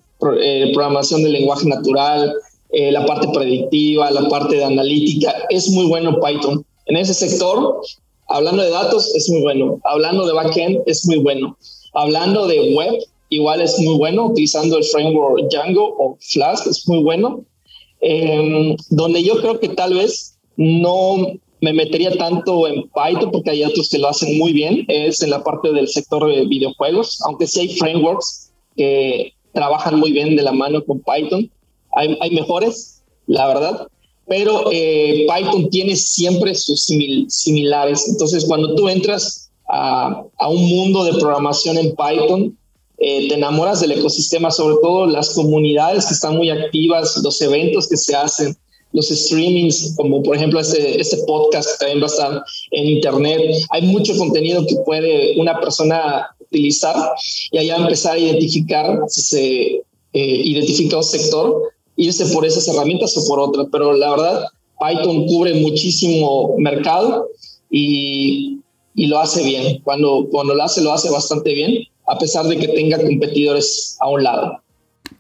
eh, 0.41 0.71
programación 0.73 1.23
de 1.23 1.31
lenguaje 1.31 1.69
natural, 1.69 2.35
la 2.71 3.07
parte 3.07 3.29
predictiva, 3.33 4.11
la 4.11 4.29
parte 4.29 4.57
de 4.57 4.65
analítica, 4.65 5.33
es 5.49 5.69
muy 5.69 5.87
bueno 5.87 6.19
Python. 6.21 6.65
En 6.87 6.97
ese 6.97 7.15
sector, 7.15 7.81
hablando 8.29 8.65
de 8.65 8.71
datos, 8.71 9.15
es 9.15 9.31
muy 9.31 9.43
bueno. 9.43 9.81
Hablando 9.85 10.27
de 10.27 10.33
backend, 10.33 10.83
es 10.87 11.07
muy 11.07 11.19
bueno. 11.19 11.57
Hablando 11.93 12.49
de 12.49 12.75
web, 12.75 12.95
igual 13.29 13.61
es 13.61 13.79
muy 13.79 13.97
bueno, 13.97 14.27
utilizando 14.27 14.79
el 14.79 14.85
framework 14.85 15.49
Django 15.51 15.95
o 15.99 16.17
Flask, 16.21 16.67
es 16.67 16.89
muy 16.89 17.03
bueno. 17.03 17.45
donde 18.91 19.23
yo 19.23 19.41
creo 19.41 19.59
que 19.61 19.69
tal 19.69 19.95
vez 19.95 20.37
no 20.57 21.17
me 21.65 21.73
metería 21.73 22.13
tanto 22.13 22.69
en 22.69 22.83
Python 22.83 23.31
porque 23.33 23.51
hay 23.51 23.65
otros 23.65 23.89
que 23.89 23.99
lo 23.99 24.09
hacen 24.09 24.37
muy 24.37 24.53
bien, 24.53 24.85
es 24.89 25.23
en 25.23 25.31
la 25.31 25.43
parte 25.43 25.73
del 25.73 25.89
sector 25.89 26.29
de 26.29 26.45
videojuegos, 26.45 27.23
aunque 27.23 27.47
sí 27.47 27.61
hay 27.61 27.69
frameworks 27.69 28.53
que 28.77 29.33
trabajan 29.53 29.99
muy 29.99 30.13
bien 30.13 30.37
de 30.37 30.43
la 30.43 30.53
mano 30.53 30.85
con 30.85 31.01
Python, 31.01 31.51
hay, 31.97 32.31
mejores, 32.33 33.03
la 33.27 33.47
verdad, 33.47 33.89
pero 34.27 34.71
eh, 34.73 35.27
Python 35.27 35.71
tiene 35.71 35.97
siempre 35.97 36.55
sus 36.55 36.85
similares, 37.29 38.09
entonces 38.09 38.45
cuando 38.45 38.75
tú 38.75 38.89
entras 38.89 39.51
a, 39.69 40.25
un 40.51 40.69
mundo 40.69 41.05
de 41.05 41.13
programación 41.13 41.79
en 41.79 41.95
Python, 41.97 42.59
eh, 42.99 43.29
te 43.29 43.35
enamoras 43.37 43.81
del 43.81 43.93
ecosistema, 43.93 44.51
sobre 44.51 44.77
todo 44.83 45.07
las 45.07 45.35
comunidades 45.35 46.07
que 46.07 46.15
están 46.15 46.37
muy 46.37 46.51
activas, 46.51 47.17
los 47.23 47.41
eventos 47.41 47.89
que 47.89 47.97
se 47.97 48.15
hacen, 48.15 48.55
los 48.95 49.09
streamings, 49.09 49.95
como 49.97 50.23
por 50.23 50.37
ejemplo 50.37 50.61
este, 50.61 50.99
este 50.99 51.19
podcast 51.27 51.69
que 51.73 51.79
también 51.79 52.01
va 52.01 52.07
a 52.07 52.11
estar 52.11 52.45
en 52.71 52.87
internet. 52.87 53.41
Hay 53.71 53.83
mucho 53.83 54.17
contenido 54.17 54.65
que 54.67 54.77
puede 54.87 55.39
una 55.39 55.61
persona 55.61 56.27
utilizar 56.41 56.97
y 57.53 57.59
allá 57.59 57.77
empezar 57.77 58.15
a 58.15 58.19
identificar 58.19 59.01
si 59.09 59.21
se 59.21 59.65
eh, 60.15 60.43
identifica 60.45 60.97
un 60.97 61.05
sector, 61.05 61.61
irse 61.97 62.25
por 62.27 62.47
esas 62.47 62.67
herramientas 62.69 63.15
o 63.19 63.27
por 63.29 63.39
otras. 63.41 63.67
Pero 63.71 63.93
la 63.93 64.11
verdad, 64.11 64.47
Python 64.81 65.27
cubre 65.27 65.53
muchísimo 65.55 66.55
mercado 66.57 67.29
y 67.71 68.61
y 68.95 69.07
lo 69.07 69.19
hace 69.19 69.43
bien. 69.43 69.81
Cuando, 69.83 70.29
cuando 70.31 70.55
lo 70.55 70.63
hace, 70.63 70.81
lo 70.81 70.93
hace 70.93 71.11
bastante 71.11 71.53
bien, 71.53 71.85
a 72.07 72.19
pesar 72.19 72.47
de 72.47 72.57
que 72.57 72.69
tenga 72.69 72.99
competidores 72.99 73.97
a 74.01 74.09
un 74.09 74.23
lado. 74.23 74.61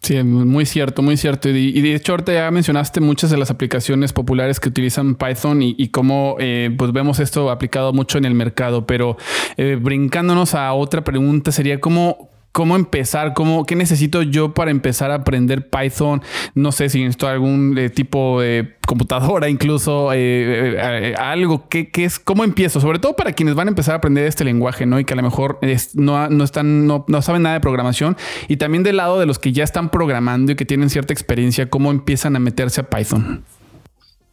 Sí, 0.00 0.23
muy 0.23 0.67
cierto, 0.67 1.00
muy 1.00 1.17
cierto. 1.17 1.49
Y, 1.49 1.81
de 1.81 1.95
hecho, 1.95 2.12
ahorita 2.12 2.33
ya 2.33 2.50
mencionaste 2.50 3.00
muchas 3.00 3.31
de 3.31 3.38
las 3.38 3.50
aplicaciones 3.50 4.12
populares 4.12 4.61
que 4.61 4.69
utilizan 4.69 5.14
Python 5.14 5.62
y, 5.62 5.88
cómo 5.88 6.37
eh, 6.41 6.75
pues 6.76 6.93
vemos 6.93 7.21
esto 7.21 7.50
aplicado 7.50 7.93
mucho 7.95 8.19
en 8.19 8.26
el 8.26 8.35
mercado. 8.35 8.87
Pero 8.87 9.17
eh, 9.57 9.79
brincándonos 9.81 10.55
a 10.55 10.73
otra 10.75 11.05
pregunta, 11.05 11.53
sería 11.53 11.81
cómo, 11.81 12.29
cómo 12.54 12.76
empezar, 12.76 13.34
cómo, 13.34 13.66
qué 13.66 13.75
necesito 13.75 14.23
yo 14.23 14.54
para 14.54 14.70
empezar 14.70 15.11
a 15.11 15.16
aprender 15.16 15.68
Python. 15.68 16.23
No 16.54 16.70
sé 16.70 16.88
si 16.88 17.00
necesito 17.00 17.26
algún 17.26 17.76
eh, 17.76 17.90
tipo 17.90 18.40
de 18.40 18.76
computadora, 18.87 19.49
incluso 19.50 20.12
eh, 20.12 20.76
eh, 20.76 21.14
algo. 21.18 21.68
¿qué, 21.68 21.90
es, 21.96 22.20
¿Cómo 22.20 22.44
empiezo? 22.44 22.80
Sobre 22.80 23.00
todo 23.00 23.16
para 23.16 23.32
quienes 23.32 23.56
van 23.56 23.66
a 23.66 23.70
empezar 23.70 23.94
a 23.94 23.99
aprender 23.99 24.25
este 24.25 24.44
lenguaje, 24.44 24.87
¿no? 24.87 25.00
Y 25.00 25.04
que 25.04 25.14
a 25.14 25.16
lo 25.16 25.25
mejor 25.25 25.58
no, 25.94 26.28
no, 26.30 26.44
están, 26.44 26.87
no, 26.87 27.04
no, 27.08 27.23
saben 27.23 27.42
nada 27.42 27.56
de 27.56 27.61
programación. 27.61 28.16
Y 28.46 28.56
también 28.56 28.84
del 28.84 28.99
lado 28.99 29.18
de 29.18 29.26
los 29.26 29.40
que 29.40 29.50
ya 29.50 29.64
están 29.64 29.90
programando 29.90 30.52
y 30.52 30.54
que 30.54 30.64
tienen 30.64 30.90
cierta 30.90 31.12
experiencia, 31.12 31.68
¿cómo 31.68 31.90
empiezan 31.90 32.37
a 32.37 32.38
meterse 32.38 32.82
a 32.82 32.88
Python? 32.88 33.44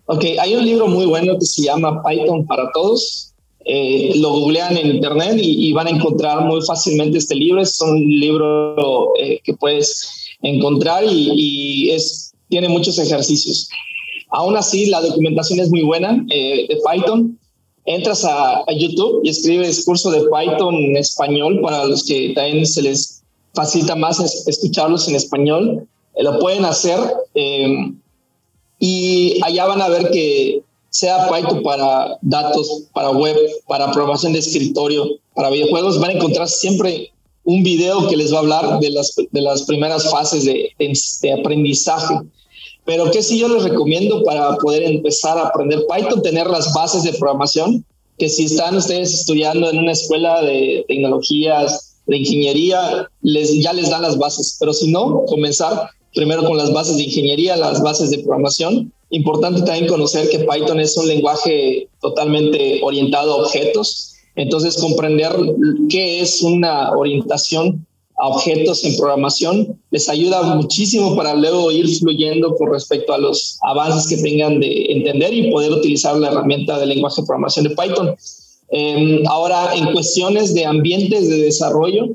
Ok, 0.06 0.26
hay 0.40 0.56
un 0.56 0.64
libro 0.64 0.86
muy 0.86 1.08
bueno 1.08 1.40
que 1.40 1.46
se 1.46 1.64
llama 1.64 2.04
Python 2.04 2.46
para 2.46 2.72
Todos 2.72 3.31
eh, 3.66 4.14
lo 4.16 4.32
googlean 4.32 4.76
en 4.78 4.96
internet 4.96 5.38
y, 5.42 5.72
van 5.74 5.88
a 5.88 5.92
encontrar 5.92 6.46
muy 6.46 6.62
fácilmente 6.62 7.18
este 7.18 7.36
libro. 7.36 7.62
Es 7.62 7.80
un 7.82 8.20
libro 8.20 9.16
eh, 9.18 9.40
que 9.44 9.54
puedes 9.54 10.30
encontrar 10.42 11.04
y, 11.08 11.90
es, 11.92 12.34
tiene 12.50 12.70
muchos 12.70 12.98
ejercicios. 13.00 13.70
Aún 14.30 14.56
así, 14.56 14.88
la 14.88 15.02
documentación 15.02 15.60
es 15.60 15.70
muy 15.70 15.84
buena 15.84 16.26
eh, 16.30 16.68
de 16.70 16.78
Python. 16.78 17.38
Entras 17.86 18.26
a, 18.26 18.64
YouTube 18.78 19.22
y 19.24 19.30
escribes 19.30 19.86
curso 19.86 20.12
de 20.12 20.22
Python 20.22 20.76
en 20.76 20.98
español 20.98 21.60
para 21.62 21.86
los 21.86 22.06
que 22.06 22.32
también 22.36 22.66
se 22.66 22.82
les 22.82 23.24
facilita 23.54 23.96
más 23.96 24.20
escucharlos 24.48 25.08
en 25.08 25.16
español. 25.16 25.88
lo 26.18 26.40
pueden 26.40 26.64
hacer 26.64 27.00
y 28.80 29.40
allá 29.44 29.66
van 29.66 29.82
a 29.82 29.90
ver 29.90 30.10
que 30.12 30.62
sea 30.92 31.30
Python 31.30 31.64
para 31.64 32.18
datos, 32.22 32.84
para 32.94 33.12
web, 33.12 33.36
para 33.66 33.92
programación 33.92 34.34
de 34.34 34.40
escritorio, 34.40 35.06
para 35.34 35.50
videojuegos, 35.50 36.00
van 36.00 36.12
a 36.12 36.14
encontrar 36.14 36.48
siempre 36.50 37.12
un 37.46 37.64
video 37.64 38.08
que 38.08 38.18
les 38.18 38.32
va 38.32 38.38
a 38.38 38.42
hablar 38.42 38.80
de 38.80 38.90
las, 38.92 39.16
de 39.16 39.42
las 39.42 39.64
primeras 39.64 40.12
fases 40.12 40.44
de, 40.44 40.70
de, 40.78 41.34
aprendizaje. 41.34 42.16
Pero 42.86 43.10
que 43.10 43.24
sí 43.24 43.40
yo 43.40 43.48
les 43.48 43.64
recomiendo 43.64 44.24
para 44.24 44.58
poder 44.58 44.84
empezar 44.84 45.38
a 45.38 45.48
aprender 45.48 45.86
Python, 45.88 46.22
tener 46.22 46.48
las 46.48 46.74
bases 46.74 47.04
de 47.04 47.14
programación, 47.14 47.86
que 48.20 48.28
si 48.28 48.46
están 48.46 48.76
ustedes 48.76 49.14
estudiando 49.14 49.70
en 49.70 49.80
una 49.80 49.94
escuela 49.94 50.42
de 50.42 50.84
tecnologías, 50.90 52.02
de 52.06 52.18
ingeniería, 52.18 53.08
les, 53.22 53.64
ya 53.64 53.72
les 53.72 53.90
dan 53.90 54.02
las 54.02 54.18
bases. 54.18 54.58
Pero 54.60 54.74
si 54.74 54.92
no, 54.92 55.24
comenzar 55.26 55.90
primero 56.14 56.44
con 56.44 56.58
las 56.58 56.74
bases 56.74 56.98
de 56.98 57.04
ingeniería, 57.04 57.56
las 57.56 57.82
bases 57.82 58.12
de 58.12 58.20
programación, 58.20 58.92
Importante 59.12 59.62
también 59.62 59.88
conocer 59.88 60.30
que 60.30 60.40
Python 60.40 60.80
es 60.80 60.96
un 60.98 61.08
lenguaje 61.08 61.90
totalmente 62.00 62.80
orientado 62.82 63.34
a 63.34 63.44
objetos. 63.44 64.16
Entonces, 64.36 64.78
comprender 64.78 65.32
qué 65.90 66.22
es 66.22 66.42
una 66.42 66.92
orientación 66.92 67.86
a 68.22 68.28
objetos 68.28 68.84
en 68.86 68.96
programación 68.98 69.80
les 69.90 70.08
ayuda 70.08 70.44
muchísimo 70.56 71.16
para 71.16 71.34
luego 71.34 71.72
ir 71.72 71.88
fluyendo 71.98 72.56
con 72.56 72.72
respecto 72.72 73.14
a 73.14 73.18
los 73.18 73.58
avances 73.64 74.08
que 74.08 74.22
tengan 74.22 74.60
de 74.60 74.92
entender 74.92 75.34
y 75.34 75.52
poder 75.52 75.72
utilizar 75.72 76.16
la 76.18 76.30
herramienta 76.30 76.80
de 76.80 76.86
lenguaje 76.86 77.22
de 77.22 77.26
programación 77.26 77.66
de 77.66 77.72
Python. 77.72 78.16
Em, 78.70 79.28
ahora, 79.28 79.76
en 79.76 79.92
cuestiones 79.92 80.54
de 80.54 80.66
ambientes 80.66 81.30
de 81.30 81.38
desarrollo, 81.38 82.10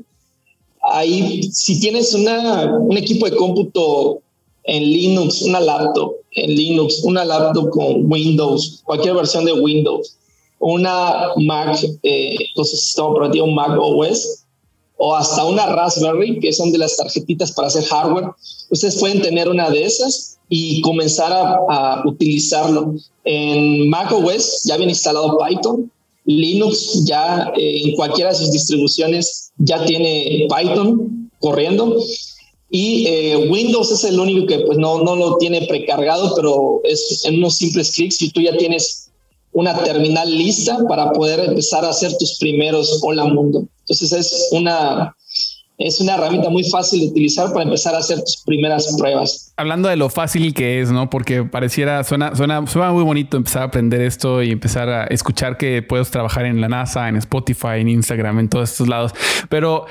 ahí 0.81 1.43
si 1.51 1.79
tienes 1.79 2.13
una, 2.13 2.73
un 2.79 2.97
equipo 2.97 3.29
de 3.29 3.35
cómputo 3.35 4.21
en 4.63 4.83
Linux, 4.83 5.41
una 5.41 5.59
laptop, 5.59 6.13
en 6.37 6.55
Linux, 6.55 7.03
una 7.03 7.25
laptop 7.25 7.69
con 7.71 8.11
Windows, 8.11 8.81
cualquier 8.85 9.15
versión 9.15 9.45
de 9.45 9.53
Windows, 9.53 10.17
una 10.59 11.29
Mac, 11.37 11.77
eh, 12.03 12.35
sistema 12.63 13.09
operativo 13.09 13.47
Mac 13.47 13.77
OS, 13.79 14.43
o 14.97 15.15
hasta 15.15 15.45
una 15.45 15.67
Raspberry, 15.67 16.39
que 16.39 16.51
son 16.53 16.71
de 16.71 16.79
las 16.79 16.97
tarjetitas 16.97 17.51
para 17.51 17.67
hacer 17.67 17.83
hardware. 17.85 18.31
Ustedes 18.69 18.97
pueden 18.97 19.21
tener 19.21 19.47
una 19.47 19.69
de 19.69 19.83
esas 19.83 20.37
y 20.49 20.81
comenzar 20.81 21.31
a, 21.33 22.03
utilizarlo. 22.05 22.95
En 23.23 23.89
Mac 23.89 24.11
OS 24.11 24.63
ya 24.65 24.77
viene 24.77 24.93
instalado 24.93 25.37
Python. 25.37 25.91
Linux 26.25 27.05
ya 27.05 27.51
eh, 27.55 27.81
en 27.83 27.95
cualquiera 27.95 28.31
de 28.31 28.35
sus 28.35 28.51
distribuciones 28.51 29.51
ya 29.57 29.85
tiene 29.85 30.47
Python 30.49 31.29
corriendo. 31.39 31.97
Y 32.69 33.07
eh, 33.07 33.49
Windows 33.49 33.91
es 33.91 34.03
el 34.03 34.19
único 34.19 34.45
que 34.45 34.59
pues 34.59 34.77
no, 34.77 35.01
no 35.01 35.15
lo 35.15 35.37
tiene 35.37 35.65
precargado, 35.67 36.33
pero 36.35 36.81
es 36.83 37.23
en 37.25 37.37
unos 37.37 37.57
simples 37.57 37.91
clics 37.91 38.21
y 38.21 38.31
tú 38.31 38.41
ya 38.41 38.57
tienes 38.57 39.09
una 39.53 39.81
terminal 39.83 40.29
lista 40.29 40.77
para 40.87 41.11
poder 41.13 41.39
empezar 41.39 41.85
a 41.85 41.89
hacer 41.89 42.15
tus 42.17 42.37
primeros 42.39 42.99
hola 43.01 43.25
mundo. 43.25 43.65
Entonces 43.79 44.11
es 44.11 44.49
una, 44.51 45.15
es 45.77 46.01
una 46.01 46.15
herramienta 46.15 46.49
muy 46.49 46.63
fácil 46.63 47.01
de 47.01 47.07
utilizar 47.07 47.53
para 47.53 47.63
empezar 47.63 47.93
a 47.93 47.99
hacer 47.99 48.19
tus 48.19 48.41
primeras 48.43 48.95
pruebas. 48.97 49.53
Hablando 49.57 49.89
de 49.89 49.95
lo 49.95 50.09
fácil 50.09 50.53
que 50.55 50.81
es, 50.81 50.91
¿no? 50.91 51.09
Porque 51.09 51.43
pareciera, 51.43 52.03
suena, 52.03 52.35
suena, 52.35 52.65
suena 52.65 52.91
muy 52.91 53.03
bonito 53.03 53.37
empezar 53.37 53.61
a 53.61 53.65
aprender 53.65 54.01
esto 54.01 54.41
y 54.41 54.51
empezar 54.51 54.89
a 54.89 55.03
escuchar 55.05 55.57
que 55.57 55.83
puedes 55.83 56.09
trabajar 56.09 56.45
en 56.45 56.61
la 56.61 56.67
NASA, 56.67 57.07
en 57.09 57.15
Spotify, 57.17 57.79
en 57.79 57.89
Instagram, 57.89 58.39
en 58.39 58.49
todos 58.49 58.71
estos 58.71 58.87
lados. 58.87 59.13
Pero 59.49 59.85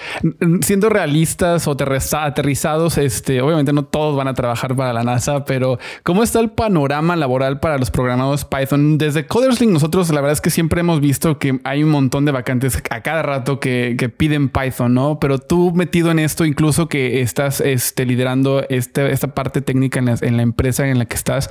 siendo 0.62 0.88
realistas 0.88 1.68
o 1.68 1.76
aterrizados, 1.76 2.98
este, 2.98 3.40
obviamente 3.40 3.72
no 3.72 3.84
todos 3.84 4.16
van 4.16 4.26
a 4.26 4.34
trabajar 4.34 4.74
para 4.74 4.92
la 4.92 5.04
NASA, 5.04 5.44
pero 5.44 5.78
¿cómo 6.02 6.24
está 6.24 6.40
el 6.40 6.50
panorama 6.50 7.14
laboral 7.14 7.60
para 7.60 7.78
los 7.78 7.92
programados 7.92 8.44
Python? 8.44 8.98
Desde 8.98 9.26
Coderslink 9.26 9.70
nosotros 9.70 10.10
la 10.10 10.20
verdad 10.20 10.32
es 10.32 10.40
que 10.40 10.50
siempre 10.50 10.80
hemos 10.80 11.00
visto 11.00 11.38
que 11.38 11.60
hay 11.62 11.84
un 11.84 11.90
montón 11.90 12.24
de 12.24 12.32
vacantes 12.32 12.82
a 12.90 13.02
cada 13.02 13.22
rato 13.22 13.60
que, 13.60 13.94
que 13.96 14.08
piden 14.08 14.48
Python, 14.48 14.92
¿no? 14.92 15.20
Pero 15.20 15.38
tú 15.38 15.75
metido 15.76 16.10
en 16.10 16.18
esto, 16.18 16.44
incluso 16.44 16.88
que 16.88 17.20
estás 17.20 17.60
este, 17.60 18.04
liderando 18.04 18.64
este, 18.68 19.10
esta 19.12 19.34
parte 19.34 19.60
técnica 19.60 19.98
en 19.98 20.36
la, 20.36 20.42
empresa 20.42 20.88
en 20.88 20.98
la 20.98 21.06
que 21.06 21.14
estás. 21.14 21.50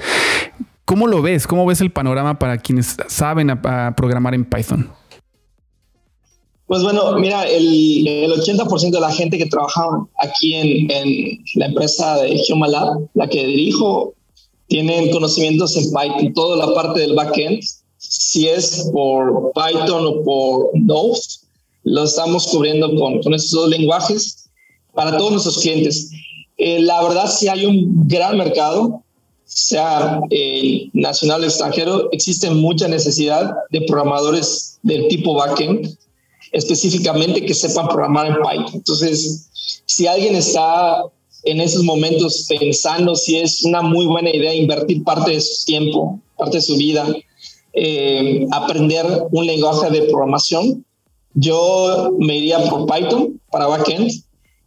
¿Cómo 0.86 1.08
lo 1.08 1.22
ves? 1.22 1.48
¿Cómo 1.48 1.66
ves 1.66 1.82
el 1.82 1.92
panorama 1.92 2.38
para 2.38 2.58
quienes 2.58 2.98
saben 3.08 3.60
programar 3.96 4.34
en 4.36 4.46
Python? 4.46 4.92
Pues 6.68 6.82
bueno, 6.82 7.18
mira, 7.20 7.44
el, 7.44 8.08
el 8.08 8.32
80% 8.32 8.90
de 8.90 9.00
la 9.00 9.12
gente 9.12 9.38
que 9.38 9.46
trabaja 9.46 9.84
aquí 10.20 10.56
en, 10.56 11.40
la 11.56 11.68
empresa 11.68 12.18
de 12.18 12.42
Humalab, 12.50 13.08
la 13.14 13.28
que 13.28 13.46
dirijo, 13.46 14.14
tienen 14.68 15.12
conocimientos 15.12 15.78
en 15.78 15.86
Python, 15.86 16.34
toda 16.34 16.66
la 16.66 16.74
parte 16.74 17.02
del 17.02 17.14
backend, 17.14 17.62
si 17.98 18.48
es 18.48 18.90
por 18.92 19.52
Python 19.54 20.06
o 20.08 20.24
por 20.24 20.70
Node, 20.74 21.20
lo 21.86 22.04
estamos 22.04 22.48
cubriendo 22.48 22.94
con, 22.96 23.22
con 23.22 23.34
estos 23.34 23.52
dos 23.52 23.70
lenguajes 23.70 24.50
para 24.94 25.18
todos 25.18 25.32
nuestros 25.32 25.60
clientes. 25.60 26.12
Eh, 26.58 26.82
la 26.82 27.02
verdad, 27.04 27.32
si 27.32 27.48
hay 27.48 27.66
un 27.66 28.08
gran 28.08 28.38
mercado, 28.38 29.04
sea 29.44 30.20
eh, 30.32 30.90
nacional 30.94 31.44
o 31.44 31.46
extranjero, 31.46 32.10
existe 32.12 32.50
mucha 32.50 32.88
necesidad 32.88 33.54
de 33.70 33.82
programadores 33.82 34.80
del 34.82 35.08
tipo 35.08 35.36
backend, 35.36 35.96
específicamente 36.52 37.46
que 37.46 37.54
sepan 37.54 37.88
programar 37.88 38.28
en 38.28 38.36
Python. 38.36 38.76
Entonces, 38.76 39.50
si 39.86 40.08
alguien 40.08 40.36
está 40.36 41.04
en 41.44 41.62
esos 41.62 41.84
momentos 41.84 42.48
pensando 42.50 43.16
si 43.16 43.38
es 43.38 43.64
una 43.64 43.84
muy 43.84 44.08
buena 44.08 44.32
idea 44.32 44.56
invertir 44.56 45.04
parte 45.04 45.32
de 45.32 45.42
su 45.42 45.66
tiempo, 45.66 46.20
parte 46.36 46.58
de 46.58 46.62
su 46.62 46.76
vida, 46.78 47.06
eh, 47.74 48.48
aprender 48.52 49.06
un 49.32 49.46
lenguaje 49.46 49.92
de 49.92 50.04
programación, 50.04 50.84
yo 51.36 52.12
me 52.20 52.38
iría 52.38 52.60
por 52.70 52.86
Python 52.86 53.40
para 53.52 53.68
backend 53.68 54.12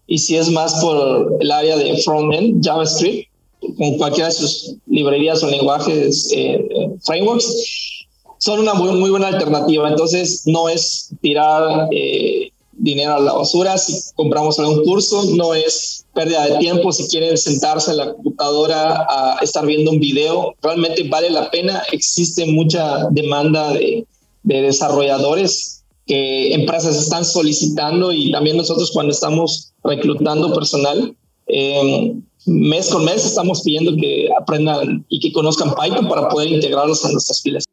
y 0.07 0.19
si 0.19 0.37
es 0.37 0.51
más 0.51 0.75
por 0.81 1.37
el 1.41 1.51
área 1.51 1.77
de 1.77 1.97
frontend, 2.03 2.65
JavaScript, 2.65 3.29
con 3.77 3.99
cualquiera 3.99 4.29
de 4.29 4.35
sus 4.35 4.77
librerías 4.87 5.43
o 5.43 5.49
lenguajes, 5.49 6.31
eh, 6.35 6.67
frameworks, 7.05 8.07
son 8.39 8.61
una 8.61 8.75
muy, 8.75 9.11
buena 9.11 9.29
alternativa. 9.29 9.89
Entonces, 9.89 10.43
no 10.47 10.69
es 10.69 11.11
tirar 11.21 11.89
eh, 11.91 12.51
dinero 12.73 13.17
a 13.17 13.21
la 13.21 13.33
basura 13.33 13.77
si 13.77 14.01
compramos 14.15 14.59
algún 14.59 14.85
curso, 14.85 15.25
no 15.35 15.53
es 15.53 16.07
pérdida 16.15 16.47
de 16.47 16.59
tiempo 16.59 16.93
si 16.93 17.07
quieren 17.09 17.37
sentarse 17.37 17.91
en 17.91 17.99
la 17.99 18.13
computadora 18.15 19.07
a 19.09 19.39
estar 19.43 19.67
viendo 19.67 19.91
un 19.91 20.01
video, 20.01 20.55
realmente 20.63 21.03
vale 21.09 21.31
la 21.31 21.51
pena, 21.51 21.83
existe 21.93 22.47
mucha 22.47 23.09
demanda 23.11 23.73
de, 23.73 24.07
de 24.45 24.63
desarrolladores 24.63 25.78
que 26.09 26.55
empresas 26.55 26.97
están 26.97 27.25
solicitando 27.25 28.12
y 28.12 28.33
también 28.33 28.57
nosotros 28.57 28.91
cuando 28.93 29.12
estamos 29.12 29.73
reclutando 29.85 30.53
personal, 30.55 31.15
eh, 31.47 32.15
mes 32.47 32.88
con 32.88 33.05
mes 33.05 33.27
estamos 33.27 33.62
pidiendo 33.62 33.95
que 33.97 34.29
aprendan 34.41 35.05
y 35.09 35.21
que 35.21 35.33
conozcan 35.33 35.75
Python 35.75 36.09
para 36.09 36.29
poder 36.29 36.49
integrarlos 36.49 37.05
en 37.05 37.12
nuestras 37.12 37.43
filas. 37.43 37.65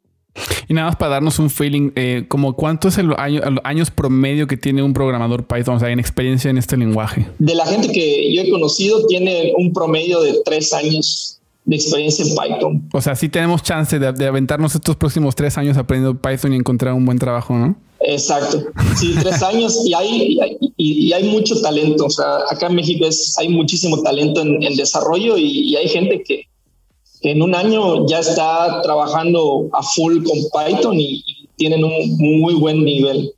Y 0.68 0.74
nada 0.74 0.88
más 0.88 0.96
para 0.96 1.12
darnos 1.12 1.38
un 1.38 1.48
feeling, 1.48 1.92
eh, 1.94 2.26
como 2.28 2.54
cuánto 2.54 2.88
es 2.88 2.98
el 2.98 3.12
año, 3.16 3.40
años 3.64 3.90
promedio 3.90 4.46
que 4.46 4.56
tiene 4.56 4.82
un 4.82 4.92
programador 4.92 5.46
Python, 5.46 5.76
o 5.76 5.80
sea, 5.80 5.90
en 5.90 5.98
experiencia 6.00 6.50
en 6.50 6.58
este 6.58 6.76
lenguaje. 6.76 7.26
De 7.38 7.54
la 7.54 7.64
gente 7.64 7.90
que 7.90 8.34
yo 8.34 8.42
he 8.42 8.50
conocido, 8.50 9.06
tiene 9.06 9.54
un 9.56 9.72
promedio 9.72 10.20
de 10.20 10.34
tres 10.44 10.72
años 10.72 11.35
de 11.66 11.76
experiencia 11.76 12.24
en 12.24 12.30
Python. 12.30 12.88
O 12.92 13.00
sea, 13.00 13.14
sí 13.14 13.28
tenemos 13.28 13.62
chance 13.62 13.98
de, 13.98 14.12
de 14.12 14.26
aventarnos 14.26 14.74
estos 14.74 14.96
próximos 14.96 15.34
tres 15.34 15.58
años 15.58 15.76
aprendiendo 15.76 16.18
Python 16.20 16.52
y 16.52 16.56
encontrar 16.56 16.94
un 16.94 17.04
buen 17.04 17.18
trabajo, 17.18 17.54
¿no? 17.54 17.76
Exacto. 18.00 18.62
Sí, 18.96 19.14
tres 19.20 19.42
años 19.42 19.82
y 19.84 19.94
hay, 19.94 20.38
y, 20.76 21.12
hay 21.12 21.24
mucho 21.24 21.60
talento. 21.60 22.06
O 22.06 22.10
sea, 22.10 22.38
acá 22.50 22.66
en 22.68 22.76
México 22.76 23.06
es, 23.06 23.36
hay 23.38 23.48
muchísimo 23.48 24.02
talento 24.02 24.42
en, 24.42 24.76
desarrollo 24.76 25.36
y, 25.36 25.74
hay 25.76 25.88
gente 25.88 26.22
que, 26.22 26.42
en 27.22 27.42
un 27.42 27.54
año 27.54 28.06
ya 28.06 28.20
está 28.20 28.80
trabajando 28.82 29.68
a 29.72 29.82
full 29.82 30.22
con 30.22 30.38
Python 30.52 31.00
y 31.00 31.24
tienen 31.56 31.82
un 31.82 32.16
muy 32.18 32.54
buen 32.54 32.84
nivel. 32.84 33.32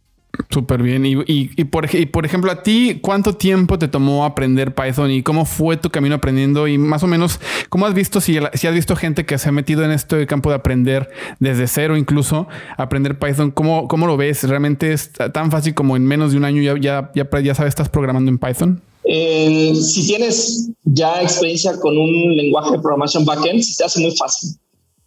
Súper 0.51 0.83
bien. 0.83 1.05
Y, 1.05 1.17
y, 1.27 1.65
por, 1.65 1.85
ejemplo, 2.25 2.51
a 2.51 2.63
ti, 2.63 2.99
¿cuánto 3.03 3.35
tiempo 3.35 3.79
te 3.79 3.89
tomó 3.89 4.25
aprender 4.25 4.75
Python 4.75 5.11
y 5.11 5.23
cómo 5.23 5.45
fue 5.45 5.77
tu 5.77 5.91
camino 5.91 6.15
aprendiendo? 6.15 6.69
Y 6.69 6.79
más 6.79 7.03
o 7.03 7.07
menos, 7.07 7.41
¿cómo 7.69 7.87
has 7.87 7.95
visto, 7.95 8.21
si, 8.21 8.39
has 8.39 8.75
visto 8.75 8.95
gente 8.95 9.27
que 9.27 9.37
se 9.39 9.49
ha 9.49 9.53
metido 9.53 9.85
en 9.85 9.91
este 9.91 10.27
campo 10.27 10.51
de 10.51 10.57
aprender 10.57 11.11
desde 11.41 11.67
cero 11.67 11.97
incluso, 11.97 12.47
aprender 12.77 13.19
Python? 13.19 13.51
¿Cómo, 13.51 13.89
cómo 13.89 14.07
lo 14.07 14.17
ves? 14.17 14.45
¿Realmente 14.45 14.93
es 14.93 15.13
tan 15.33 15.51
fácil 15.51 15.75
como 15.75 15.97
en 15.97 16.05
menos 16.05 16.33
de 16.33 16.39
un 16.39 16.45
año 16.45 16.63
ya, 16.63 17.11
ya, 17.15 17.31
ya, 17.43 17.55
sabes, 17.55 17.71
estás 17.71 17.89
programando 17.89 18.31
en 18.31 18.39
Python? 18.39 18.83
si 19.05 20.07
tienes 20.07 20.69
ya 20.85 21.23
experiencia 21.23 21.79
con 21.81 21.97
un 21.97 22.37
lenguaje 22.37 22.73
de 22.73 22.79
programación 22.79 23.25
backend, 23.25 23.63
se 23.63 23.83
hace 23.83 24.01
muy 24.01 24.15
fácil 24.15 24.59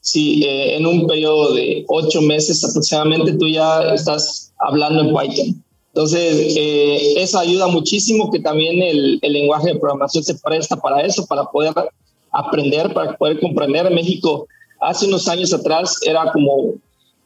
si 0.01 0.43
eh, 0.43 0.75
en 0.75 0.85
un 0.85 1.07
periodo 1.07 1.53
de 1.53 1.85
ocho 1.87 2.21
meses 2.21 2.63
aproximadamente 2.63 3.33
tú 3.33 3.47
ya 3.47 3.93
estás 3.93 4.51
hablando 4.59 5.01
en 5.01 5.15
Python. 5.15 5.63
Entonces, 5.93 6.55
eh, 6.57 7.13
eso 7.17 7.37
ayuda 7.37 7.67
muchísimo 7.67 8.31
que 8.31 8.39
también 8.39 8.81
el, 8.81 9.19
el, 9.21 9.33
lenguaje 9.33 9.73
de 9.73 9.79
programación 9.79 10.23
se 10.23 10.35
presta 10.35 10.77
para 10.77 11.01
eso, 11.01 11.25
para 11.25 11.43
poder 11.45 11.73
aprender, 12.31 12.93
para 12.93 13.17
poder 13.17 13.39
comprender. 13.39 13.85
En 13.87 13.95
México, 13.95 14.47
hace 14.79 15.05
unos 15.05 15.27
años 15.27 15.53
atrás, 15.53 15.97
era 16.05 16.31
como, 16.31 16.75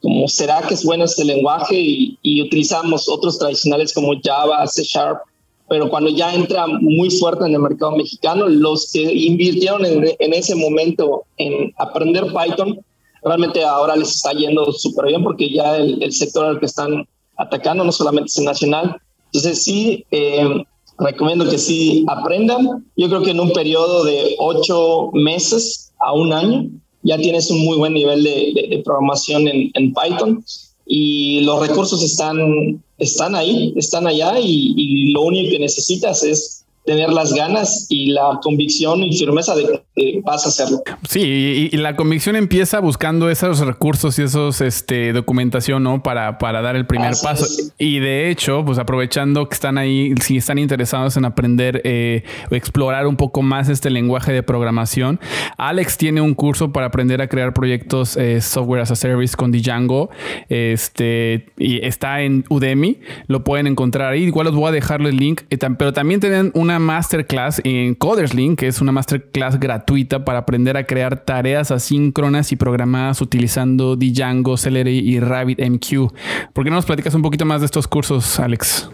como 0.02 0.26
¿será 0.26 0.62
que 0.66 0.74
es 0.74 0.84
bueno 0.84 1.04
este 1.04 1.24
lenguaje? 1.24 1.80
Y, 1.80 2.18
y 2.22 2.42
utilizamos 2.42 3.08
otros 3.08 3.38
tradicionales 3.38 3.94
como 3.94 4.12
Java, 4.22 4.66
C 4.66 4.82
Sharp, 4.82 5.20
pero 5.68 5.90
cuando 5.90 6.10
ya 6.10 6.32
entra 6.34 6.66
muy 6.66 7.10
fuerte 7.10 7.44
en 7.44 7.54
el 7.54 7.60
mercado 7.60 7.96
mexicano, 7.96 8.48
los 8.48 8.90
que 8.92 9.02
invirtieron 9.02 9.84
en, 9.84 10.32
ese 10.32 10.54
momento 10.54 11.24
en 11.38 11.72
aprender 11.78 12.26
Python, 12.26 12.78
realmente 13.22 13.64
ahora 13.64 13.96
les 13.96 14.14
está 14.14 14.32
yendo 14.32 14.72
súper 14.72 15.06
bien 15.06 15.22
porque 15.24 15.50
ya 15.50 15.76
el, 15.76 16.12
sector 16.12 16.46
al 16.46 16.60
que 16.60 16.66
están 16.66 17.04
atacando 17.36 17.84
no 17.84 17.90
solamente 17.90 18.30
es 18.34 18.42
nacional. 18.42 18.96
Entonces 19.26 19.64
sí, 19.64 20.04
eh, 20.12 20.64
recomiendo 20.98 21.48
que 21.48 21.58
sí 21.58 22.04
aprendan. 22.08 22.86
Yo 22.96 23.08
creo 23.08 23.22
que 23.22 23.32
en 23.32 23.40
un 23.40 23.52
periodo 23.52 24.04
de 24.04 24.36
ocho 24.38 25.10
meses 25.12 25.92
a 25.98 26.12
un 26.12 26.32
año 26.32 26.68
ya 27.02 27.18
tienes 27.18 27.50
un 27.50 27.64
muy 27.64 27.76
buen 27.76 27.94
nivel 27.94 28.22
de, 28.22 28.82
programación 28.84 29.48
en, 29.48 29.70
en 29.74 29.92
Python 29.92 30.44
y 30.86 31.40
los 31.40 31.66
recursos 31.66 32.02
están, 32.02 32.82
están 32.98 33.34
ahí, 33.34 33.72
están 33.76 34.06
allá 34.06 34.38
y, 34.38 34.74
y 34.76 35.12
lo 35.12 35.22
único 35.22 35.50
que 35.50 35.58
necesitas 35.58 36.22
es 36.22 36.64
tener 36.84 37.10
las 37.10 37.34
ganas 37.34 37.86
y 37.88 38.12
la 38.12 38.38
convicción 38.42 39.02
y 39.02 39.16
firmeza 39.16 39.54
de 39.54 39.80
vas 40.22 40.44
a 40.44 40.48
hacerlo. 40.48 40.82
Sí, 41.08 41.70
y, 41.72 41.76
la 41.76 41.96
convicción 41.96 42.36
empieza 42.36 42.80
buscando 42.80 43.30
esos 43.30 43.60
recursos 43.60 44.18
y 44.18 44.22
esos 44.22 44.60
este, 44.60 45.12
documentación, 45.12 45.82
¿no? 45.82 46.02
Para, 46.02 46.38
para 46.38 46.60
dar 46.60 46.76
el 46.76 46.86
primer 46.86 47.14
paso. 47.22 47.46
Y 47.78 47.98
de 48.00 48.30
hecho, 48.30 48.62
pues 48.64 48.78
aprovechando 48.78 49.48
que 49.48 49.54
están 49.54 49.78
ahí, 49.78 50.14
si 50.20 50.36
están 50.36 50.58
interesados 50.58 51.16
en 51.16 51.24
aprender 51.24 51.80
eh, 51.84 52.24
o 52.50 52.54
explorar 52.54 53.06
un 53.06 53.16
poco 53.16 53.42
más 53.42 53.68
este 53.68 53.88
lenguaje 53.88 54.32
de 54.32 54.42
programación, 54.42 55.18
Alex 55.56 55.96
tiene 55.96 56.20
un 56.20 56.34
curso 56.34 56.72
para 56.72 56.86
aprender 56.86 57.22
a 57.22 57.28
crear 57.28 57.54
proyectos 57.54 58.16
eh, 58.16 58.40
software 58.40 58.82
as 58.82 58.90
a 58.90 58.96
service 58.96 59.34
con 59.34 59.50
Django. 59.50 60.10
Este, 60.48 61.46
y 61.56 61.84
está 61.84 62.20
en 62.20 62.44
Udemy, 62.50 63.00
lo 63.28 63.44
pueden 63.44 63.66
encontrar 63.66 64.12
ahí. 64.12 64.24
Igual 64.24 64.48
os 64.48 64.54
voy 64.54 64.68
a 64.68 64.72
dejar 64.72 65.00
el 65.00 65.16
link, 65.16 65.42
eh, 65.48 65.58
pero 65.78 65.94
también 65.94 66.20
tienen 66.20 66.50
una 66.54 66.78
masterclass 66.78 67.62
en 67.64 67.94
Coderslink, 67.94 68.58
que 68.58 68.66
es 68.66 68.80
una 68.82 68.92
masterclass 68.92 69.58
gratuita 69.58 69.85
para 70.24 70.40
aprender 70.40 70.76
a 70.76 70.84
crear 70.84 71.24
tareas 71.24 71.70
asíncronas 71.70 72.52
y 72.52 72.56
programadas 72.56 73.20
utilizando 73.20 73.96
Django, 73.96 74.56
Celery 74.56 74.98
y 74.98 75.20
RabbitMQ. 75.20 76.12
¿Por 76.52 76.64
qué 76.64 76.70
no 76.70 76.76
nos 76.76 76.86
platicas 76.86 77.14
un 77.14 77.22
poquito 77.22 77.44
más 77.44 77.60
de 77.60 77.66
estos 77.66 77.86
cursos, 77.86 78.38
Alex? 78.40 78.90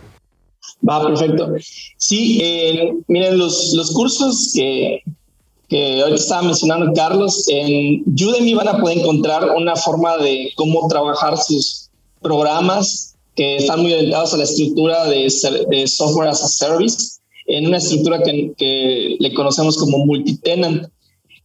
Va, 0.88 1.06
perfecto. 1.06 1.54
Sí, 1.96 2.40
eh, 2.42 2.92
miren, 3.08 3.38
los, 3.38 3.72
los 3.74 3.90
cursos 3.92 4.52
que, 4.54 5.02
que 5.68 6.02
hoy 6.04 6.14
estaba 6.14 6.42
mencionando 6.42 6.92
Carlos, 6.94 7.46
en 7.48 8.04
Udemy 8.06 8.54
van 8.54 8.68
a 8.68 8.78
poder 8.78 8.98
encontrar 8.98 9.48
una 9.56 9.76
forma 9.76 10.18
de 10.18 10.52
cómo 10.56 10.86
trabajar 10.88 11.38
sus 11.38 11.88
programas 12.20 13.14
que 13.34 13.56
están 13.56 13.80
muy 13.80 13.94
orientados 13.94 14.34
a 14.34 14.36
la 14.36 14.44
estructura 14.44 15.06
de, 15.06 15.28
de 15.70 15.86
software 15.86 16.28
as 16.28 16.42
a 16.42 16.48
service 16.48 17.21
en 17.46 17.66
una 17.66 17.78
estructura 17.78 18.22
que, 18.22 18.52
que 18.56 19.16
le 19.18 19.34
conocemos 19.34 19.76
como 19.76 20.04
multitenant, 20.06 20.88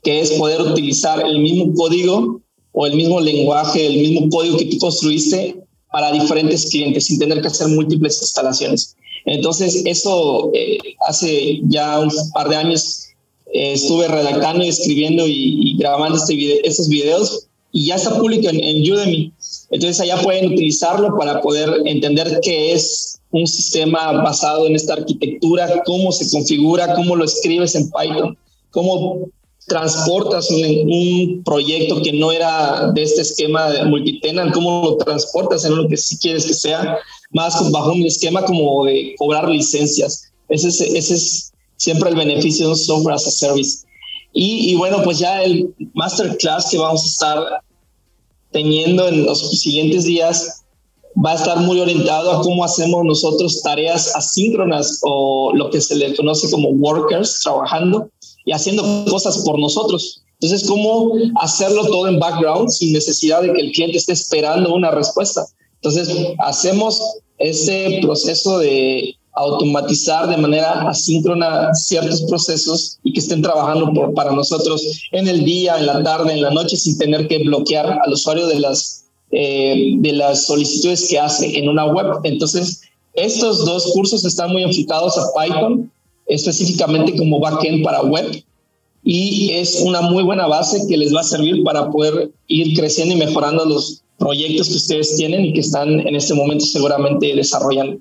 que 0.04 0.22
es 0.22 0.32
poder 0.34 0.62
utilizar 0.62 1.26
el 1.26 1.40
mismo 1.40 1.74
código 1.74 2.42
o 2.72 2.86
el 2.86 2.96
mismo 2.96 3.20
lenguaje, 3.20 3.86
el 3.86 3.98
mismo 3.98 4.30
código 4.30 4.58
que 4.58 4.66
tú 4.66 4.78
construiste 4.78 5.64
para 5.92 6.12
diferentes 6.12 6.70
clientes 6.70 7.06
sin 7.06 7.20
tener 7.20 7.42
que 7.42 7.48
hacer 7.48 7.68
múltiples 7.70 8.22
instalaciones. 8.22 8.96
Entonces, 9.26 9.82
eso 9.86 10.52
eh, 10.54 10.78
hace 11.08 11.60
ya 11.64 12.00
un 12.00 12.12
par 12.34 12.50
de 12.50 12.56
años 12.56 13.08
eh, 13.54 13.74
estuve 13.74 14.08
redactando 14.08 14.64
y 14.64 14.70
escribiendo 14.70 15.26
y, 15.28 15.76
grabando 15.78 16.18
este 16.18 16.36
video, 16.36 16.58
estos 16.64 16.88
videos 16.88 17.47
y 17.72 17.88
ya 17.88 17.96
está 17.96 18.18
público 18.18 18.50
en, 18.50 18.64
en 18.64 18.92
Udemy. 18.92 19.32
Entonces, 19.72 20.00
allá 20.00 20.22
pueden 20.22 20.54
utilizarlo 20.54 21.18
para 21.18 21.42
poder 21.42 21.70
entender 21.86 22.40
qué 22.42 22.74
es 22.74 23.20
un 23.32 23.46
sistema 23.46 24.12
basado 24.24 24.68
en 24.68 24.76
esta 24.76 24.94
arquitectura, 24.94 25.84
cómo 25.86 26.12
se 26.12 26.30
configura, 26.30 26.96
cómo 26.96 27.16
lo 27.16 27.26
escribes 27.26 27.76
en 27.76 27.90
Python, 27.92 28.38
cómo 28.72 29.30
transportas 29.68 30.50
un, 30.50 31.44
proyecto 31.44 32.02
que 32.02 32.14
no 32.14 32.32
era 32.32 32.92
de 32.94 33.04
este 33.04 33.22
esquema 33.22 33.70
de 33.70 33.84
multitenant, 33.86 34.54
cómo 34.54 34.82
lo 34.82 34.98
transportas 34.98 35.66
en 35.66 35.76
lo 35.76 35.88
que 35.88 35.98
sí 35.98 36.18
quieres 36.18 36.46
que 36.46 36.54
sea, 36.54 36.98
más 37.32 37.70
bajo 37.72 37.92
un 37.92 38.06
esquema 38.06 38.44
como 38.46 38.86
de 38.86 39.14
cobrar 39.18 39.50
licencias. 39.50 40.32
Ese 40.50 40.70
es, 40.70 40.82
ese 40.82 41.14
es 41.16 41.52
siempre 41.76 42.10
el 42.10 42.16
beneficio 42.16 42.66
de 42.66 42.72
un 42.72 42.78
software 42.78 43.16
as 43.16 43.28
a 43.28 43.32
service. 43.32 43.87
Y, 44.40 44.72
y 44.72 44.76
bueno, 44.76 45.02
pues 45.04 45.18
ya 45.18 45.42
el 45.42 45.74
masterclass 45.96 46.70
que 46.70 46.78
vamos 46.78 47.02
a 47.02 47.08
estar 47.08 47.64
teniendo 48.52 49.08
en 49.08 49.26
los 49.26 49.50
siguientes 49.60 50.04
días 50.04 50.64
va 51.26 51.32
a 51.32 51.36
estar 51.36 51.58
muy 51.60 51.80
orientado 51.80 52.32
a 52.32 52.42
cómo 52.42 52.64
hacemos 52.64 53.04
nosotros 53.04 53.64
tareas 53.64 54.16
asíncronas 54.16 55.00
o 55.02 55.52
lo 55.56 55.72
que 55.72 55.82
se 55.82 55.96
le 55.96 56.16
conoce 56.16 56.52
como 56.52 56.70
workers 56.70 57.40
trabajando 57.42 58.12
y 58.46 58.52
haciendo 58.52 58.84
cosas 59.10 59.40
por 59.40 59.58
nosotros. 59.58 60.22
Entonces, 60.40 60.68
cómo 60.68 61.14
hacerlo 61.42 61.88
todo 61.88 62.08
en 62.08 62.20
background 62.20 62.70
sin 62.70 62.94
necesidad 62.94 63.42
de 63.42 63.52
que 63.54 63.62
el 63.62 63.72
cliente 63.72 63.98
esté 63.98 64.14
esperando 64.14 64.72
una 64.72 64.92
respuesta. 64.92 65.48
Entonces, 65.82 66.16
hacemos 66.38 67.02
ese 67.40 68.02
proceso 68.04 68.60
de 68.60 69.16
automatizar 69.38 70.30
de 70.30 70.38
manera 70.38 70.90
asíncrona 70.90 71.74
ciertos 71.74 72.24
procesos 72.24 73.00
y 73.04 73.14
que 73.14 73.20
estén 73.20 73.42
trabajando 73.42 73.92
para 74.14 74.32
nosotros 74.32 74.84
en 75.12 75.28
el 75.28 75.46
día, 75.46 75.78
en 75.78 75.86
la 75.86 76.04
tarde, 76.04 76.34
en 76.34 76.42
la 76.42 76.52
noche, 76.52 76.76
sin 76.76 76.98
tener 76.98 77.28
que 77.28 77.40
bloquear 77.40 78.00
al 78.04 78.14
usuario 78.14 78.48
de 78.48 78.60
las 78.60 79.08
eh, 79.30 79.96
de 79.98 80.14
las 80.14 80.46
solicitudes 80.46 81.10
que 81.10 81.20
hace 81.20 81.60
en 81.60 81.68
una 81.68 81.86
web. 81.86 82.08
Entonces, 82.24 82.82
estos 83.14 83.66
dos 83.66 83.92
cursos 83.94 84.24
están 84.24 84.54
muy 84.54 84.64
enfocados 84.64 85.18
a 85.18 85.26
Python, 85.38 85.92
específicamente 86.28 87.14
como 87.18 87.42
backend 87.42 87.84
para 87.84 88.04
web, 88.04 88.42
y 89.04 89.52
es 89.52 89.82
una 89.82 90.02
muy 90.02 90.24
buena 90.24 90.48
base 90.48 90.82
que 90.88 90.96
les 90.96 91.14
va 91.14 91.22
a 91.22 91.24
servir 91.26 91.64
para 91.64 91.90
poder 91.92 92.32
ir 92.48 92.78
creciendo 92.78 93.16
y 93.16 93.18
mejorando 93.18 93.66
los 93.66 94.02
proyectos 94.18 94.70
que 94.70 94.76
ustedes 94.76 95.16
tienen 95.18 95.46
y 95.46 95.54
que 95.54 95.60
están 95.60 96.00
en 96.08 96.16
este 96.16 96.34
momento 96.34 96.66
seguramente 96.66 97.36
desarrollando. 97.36 98.00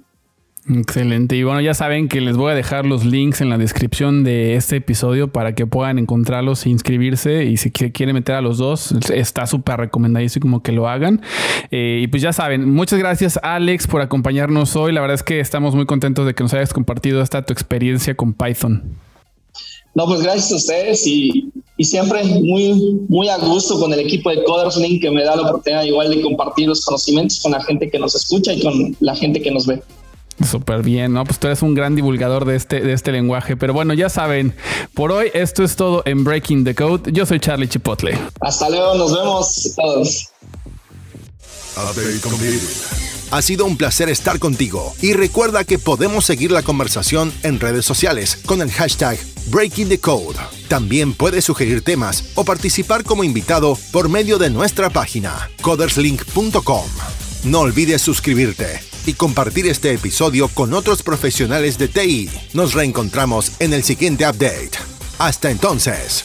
Excelente. 0.68 1.36
Y 1.36 1.44
bueno, 1.44 1.60
ya 1.60 1.74
saben 1.74 2.08
que 2.08 2.20
les 2.20 2.36
voy 2.36 2.50
a 2.50 2.54
dejar 2.54 2.86
los 2.86 3.04
links 3.04 3.40
en 3.40 3.50
la 3.50 3.58
descripción 3.58 4.24
de 4.24 4.56
este 4.56 4.76
episodio 4.76 5.28
para 5.30 5.54
que 5.54 5.64
puedan 5.64 5.98
encontrarlos 5.98 6.66
e 6.66 6.70
inscribirse. 6.70 7.44
Y 7.44 7.56
si 7.56 7.70
quieren 7.70 8.14
meter 8.14 8.34
a 8.34 8.40
los 8.40 8.58
dos, 8.58 8.92
está 9.14 9.46
súper 9.46 9.78
recomendadísimo 9.78 10.42
como 10.42 10.62
que 10.62 10.72
lo 10.72 10.88
hagan. 10.88 11.22
Eh, 11.70 12.00
y 12.02 12.08
pues 12.08 12.20
ya 12.20 12.32
saben, 12.32 12.68
muchas 12.72 12.98
gracias 12.98 13.38
Alex 13.42 13.86
por 13.86 14.00
acompañarnos 14.00 14.74
hoy. 14.74 14.92
La 14.92 15.00
verdad 15.00 15.14
es 15.14 15.22
que 15.22 15.38
estamos 15.38 15.76
muy 15.76 15.86
contentos 15.86 16.26
de 16.26 16.34
que 16.34 16.42
nos 16.42 16.52
hayas 16.52 16.72
compartido 16.72 17.22
esta 17.22 17.44
tu 17.44 17.52
experiencia 17.52 18.16
con 18.16 18.34
Python. 18.34 18.96
No, 19.94 20.04
pues 20.06 20.20
gracias 20.20 20.52
a 20.52 20.56
ustedes 20.56 21.06
y, 21.06 21.48
y 21.76 21.84
siempre 21.84 22.22
muy, 22.24 23.00
muy 23.08 23.28
a 23.28 23.38
gusto 23.38 23.78
con 23.78 23.92
el 23.92 24.00
equipo 24.00 24.30
de 24.30 24.42
Coders 24.42 24.76
Link 24.76 25.00
que 25.00 25.10
me 25.10 25.22
da 25.22 25.36
la 25.36 25.42
oportunidad 25.42 25.84
igual 25.84 26.10
de 26.10 26.20
compartir 26.20 26.68
los 26.68 26.84
conocimientos 26.84 27.40
con 27.40 27.52
la 27.52 27.62
gente 27.62 27.88
que 27.88 27.98
nos 27.98 28.14
escucha 28.14 28.52
y 28.52 28.60
con 28.60 28.96
la 29.00 29.14
gente 29.14 29.40
que 29.40 29.50
nos 29.50 29.66
ve. 29.66 29.80
Súper 30.44 30.82
bien, 30.82 31.12
¿no? 31.12 31.24
Pues 31.24 31.38
tú 31.38 31.46
eres 31.46 31.62
un 31.62 31.74
gran 31.74 31.94
divulgador 31.96 32.44
de 32.44 32.56
este, 32.56 32.80
de 32.80 32.92
este 32.92 33.12
lenguaje. 33.12 33.56
Pero 33.56 33.72
bueno, 33.72 33.94
ya 33.94 34.08
saben, 34.08 34.54
por 34.94 35.10
hoy 35.12 35.30
esto 35.32 35.64
es 35.64 35.76
todo 35.76 36.02
en 36.04 36.24
Breaking 36.24 36.64
the 36.64 36.74
Code. 36.74 37.10
Yo 37.12 37.24
soy 37.24 37.40
Charlie 37.40 37.68
Chipotle. 37.68 38.18
Hasta 38.40 38.68
luego, 38.68 38.94
nos 38.96 39.14
vemos 39.14 39.72
todos. 39.74 40.28
Ha 43.30 43.42
sido 43.42 43.64
un 43.64 43.76
placer 43.76 44.08
estar 44.08 44.38
contigo 44.38 44.94
y 45.02 45.12
recuerda 45.12 45.64
que 45.64 45.78
podemos 45.78 46.24
seguir 46.24 46.50
la 46.50 46.62
conversación 46.62 47.32
en 47.42 47.60
redes 47.60 47.84
sociales 47.84 48.38
con 48.46 48.62
el 48.62 48.70
hashtag 48.70 49.18
Breaking 49.48 49.88
the 49.88 49.98
Code. 49.98 50.36
También 50.68 51.12
puedes 51.12 51.44
sugerir 51.44 51.82
temas 51.82 52.30
o 52.34 52.44
participar 52.44 53.04
como 53.04 53.24
invitado 53.24 53.76
por 53.92 54.08
medio 54.08 54.38
de 54.38 54.50
nuestra 54.50 54.90
página 54.90 55.50
coderslink.com. 55.60 56.84
No 57.44 57.60
olvides 57.60 58.00
suscribirte 58.00 58.80
y 59.06 59.14
compartir 59.14 59.66
este 59.66 59.92
episodio 59.92 60.48
con 60.48 60.74
otros 60.74 61.02
profesionales 61.02 61.78
de 61.78 61.88
TI. 61.88 62.30
Nos 62.52 62.74
reencontramos 62.74 63.52
en 63.60 63.72
el 63.72 63.82
siguiente 63.82 64.28
update. 64.28 64.72
Hasta 65.18 65.50
entonces. 65.50 66.24